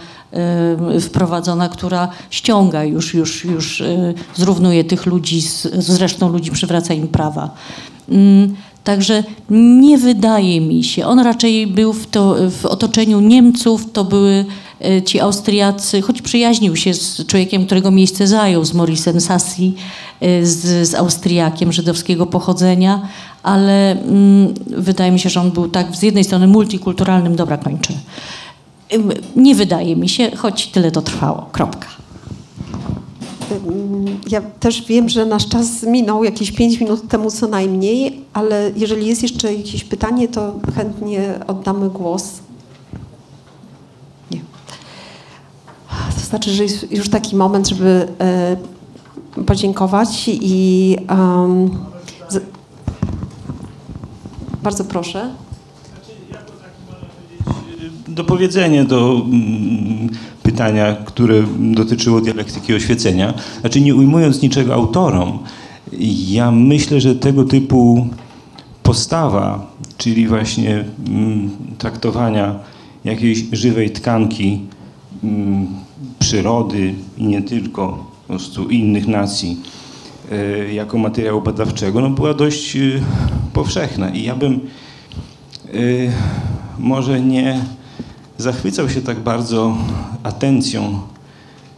[1.01, 6.93] wprowadzona, która ściąga już, już, już e, zrównuje tych ludzi z, z resztą ludzi, przywraca
[6.93, 7.49] im prawa.
[8.09, 14.03] Mm, Także nie wydaje mi się, on raczej był w, to, w otoczeniu Niemców, to
[14.03, 14.45] były
[14.81, 19.73] e, ci Austriacy, choć przyjaźnił się z człowiekiem, którego miejsce zajął, z Morisem Sassi,
[20.43, 23.01] z, z Austriakiem żydowskiego pochodzenia,
[23.43, 27.93] ale mm, wydaje mi się, że on był tak z jednej strony multikulturalnym, dobra kończę.
[29.35, 31.49] Nie wydaje mi się, choć tyle to trwało.
[31.51, 31.87] Kropka.
[33.51, 38.71] Ym, Ja też wiem, że nasz czas minął jakieś 5 minut temu co najmniej, ale
[38.75, 42.29] jeżeli jest jeszcze jakieś pytanie, to chętnie oddamy głos.
[44.31, 44.39] Nie.
[46.15, 48.57] To znaczy, że jest już taki moment, żeby e,
[49.45, 51.69] podziękować i em,
[52.29, 52.43] z,
[54.63, 55.29] bardzo proszę.
[58.15, 60.09] Dopowiedzenie do mm,
[60.43, 63.33] pytania, które dotyczyło dialektyki oświecenia.
[63.61, 65.39] Znaczy nie ujmując niczego autorom,
[66.27, 68.07] ja myślę, że tego typu
[68.83, 72.55] postawa, czyli właśnie mm, traktowania
[73.03, 74.59] jakiejś żywej tkanki
[75.23, 75.67] mm,
[76.19, 79.57] przyrody i nie tylko, po prostu innych nacji,
[80.31, 82.79] e, jako materiału badawczego, no była dość e,
[83.53, 84.09] powszechna.
[84.09, 84.59] I ja bym e,
[86.79, 87.59] może nie
[88.37, 89.77] zachwycał się tak bardzo
[90.23, 90.99] atencją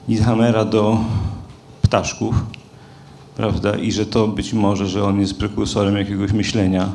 [0.08, 0.98] Nidhammera do
[1.82, 2.36] ptaszków,
[3.36, 6.90] prawda, i że to być może, że on jest prekursorem jakiegoś myślenia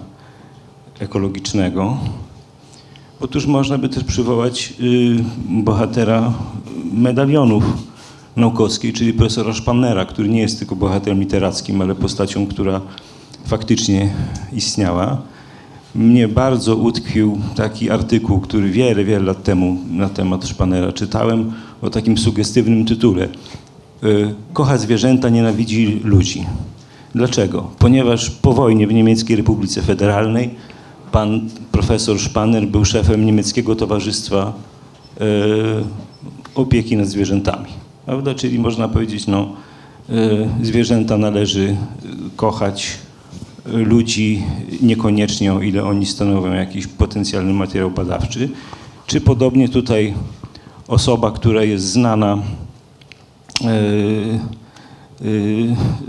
[0.99, 1.97] ekologicznego.
[3.21, 6.33] Otóż można by też przywołać y, bohatera
[6.93, 7.65] medalionów
[8.37, 12.81] naukowskiej, czyli profesora Szpannera, który nie jest tylko bohaterem literackim, ale postacią, która
[13.47, 14.13] faktycznie
[14.53, 15.23] istniała.
[15.95, 21.53] Mnie bardzo utkwił taki artykuł, który wiele, wiele lat temu na temat Szpanera czytałem
[21.83, 23.29] o takim sugestywnym tytule.
[24.05, 26.47] Y, Kocha zwierzęta, nienawidzi ludzi.
[27.15, 27.71] Dlaczego?
[27.79, 30.51] Ponieważ po wojnie w Niemieckiej Republice Federalnej
[31.13, 34.53] pan profesor Szpaner był szefem niemieckiego towarzystwa
[35.21, 35.25] y,
[36.55, 37.69] opieki nad zwierzętami.
[38.07, 38.35] Prawda?
[38.35, 39.53] Czyli można powiedzieć, no,
[40.09, 40.13] e,
[40.63, 41.77] zwierzęta należy
[42.37, 42.99] kochać,
[43.67, 44.43] ludzi
[44.83, 48.49] niekoniecznie, o ile oni stanowią jakiś potencjalny materiał badawczy.
[49.07, 50.15] Czy podobnie tutaj
[50.89, 52.39] osoba, która jest znana
[53.65, 53.69] e,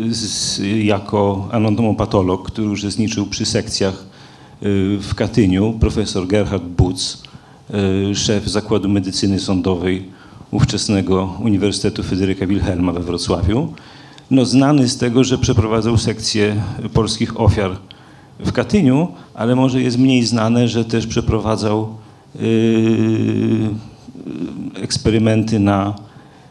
[0.09, 4.65] z, jako anatomopatolog, który uczestniczył przy sekcjach e,
[4.97, 7.23] w Katyniu, profesor Gerhard Butz,
[8.13, 10.05] szef Zakładu Medycyny Sądowej
[10.51, 13.73] ówczesnego Uniwersytetu Fryderyka Wilhelma we Wrocławiu,
[14.33, 16.55] no, znany z tego, że przeprowadzał sekcję
[16.93, 17.71] polskich ofiar
[18.39, 21.95] w Katyniu, ale może jest mniej znane, że też przeprowadzał
[22.39, 23.69] yy,
[24.75, 25.95] eksperymenty na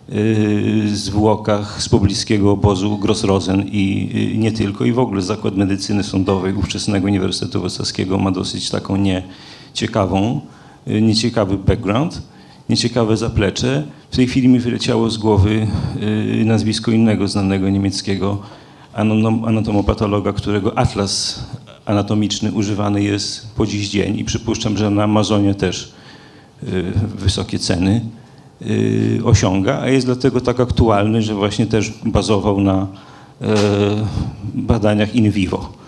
[0.08, 6.04] yy, zwłokach z pobliskiego obozu Grossrosen i yy, nie tylko, i w ogóle Zakład Medycyny
[6.04, 10.40] Sądowej ówczesnego Uniwersytetu Wrocławskiego ma dosyć taką nieciekawą,
[10.86, 12.22] yy, nieciekawy background,
[12.72, 13.82] nieciekawe zaplecze.
[14.10, 15.66] W tej chwili mi wyleciało z głowy
[16.36, 18.42] yy, nazwisko innego znanego niemieckiego
[18.94, 21.44] anatom- anatomopatologa, którego atlas
[21.84, 25.92] anatomiczny używany jest po dziś dzień i przypuszczam, że na Amazonie też
[26.62, 28.00] y, wysokie ceny
[28.62, 32.86] y, osiąga, a jest dlatego tak aktualny, że właśnie też bazował na
[33.40, 33.46] e,
[34.54, 35.81] badaniach in vivo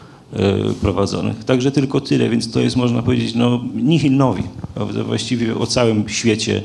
[0.80, 1.44] prowadzonych.
[1.44, 4.42] Także tylko tyle, więc to jest można powiedzieć no, nihil novi.
[4.74, 5.04] Prawda?
[5.04, 6.62] Właściwie o całym świecie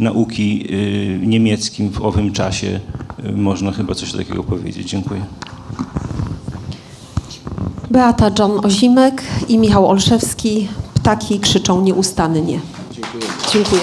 [0.00, 2.80] nauki y, niemieckim w owym czasie
[3.24, 4.90] y, można chyba coś takiego powiedzieć.
[4.90, 5.24] Dziękuję.
[7.90, 10.68] Beata John Ozimek i Michał Olszewski.
[10.94, 12.60] Ptaki krzyczą nieustannie.
[12.92, 13.24] Dziękuję.
[13.52, 13.82] Dziękuję.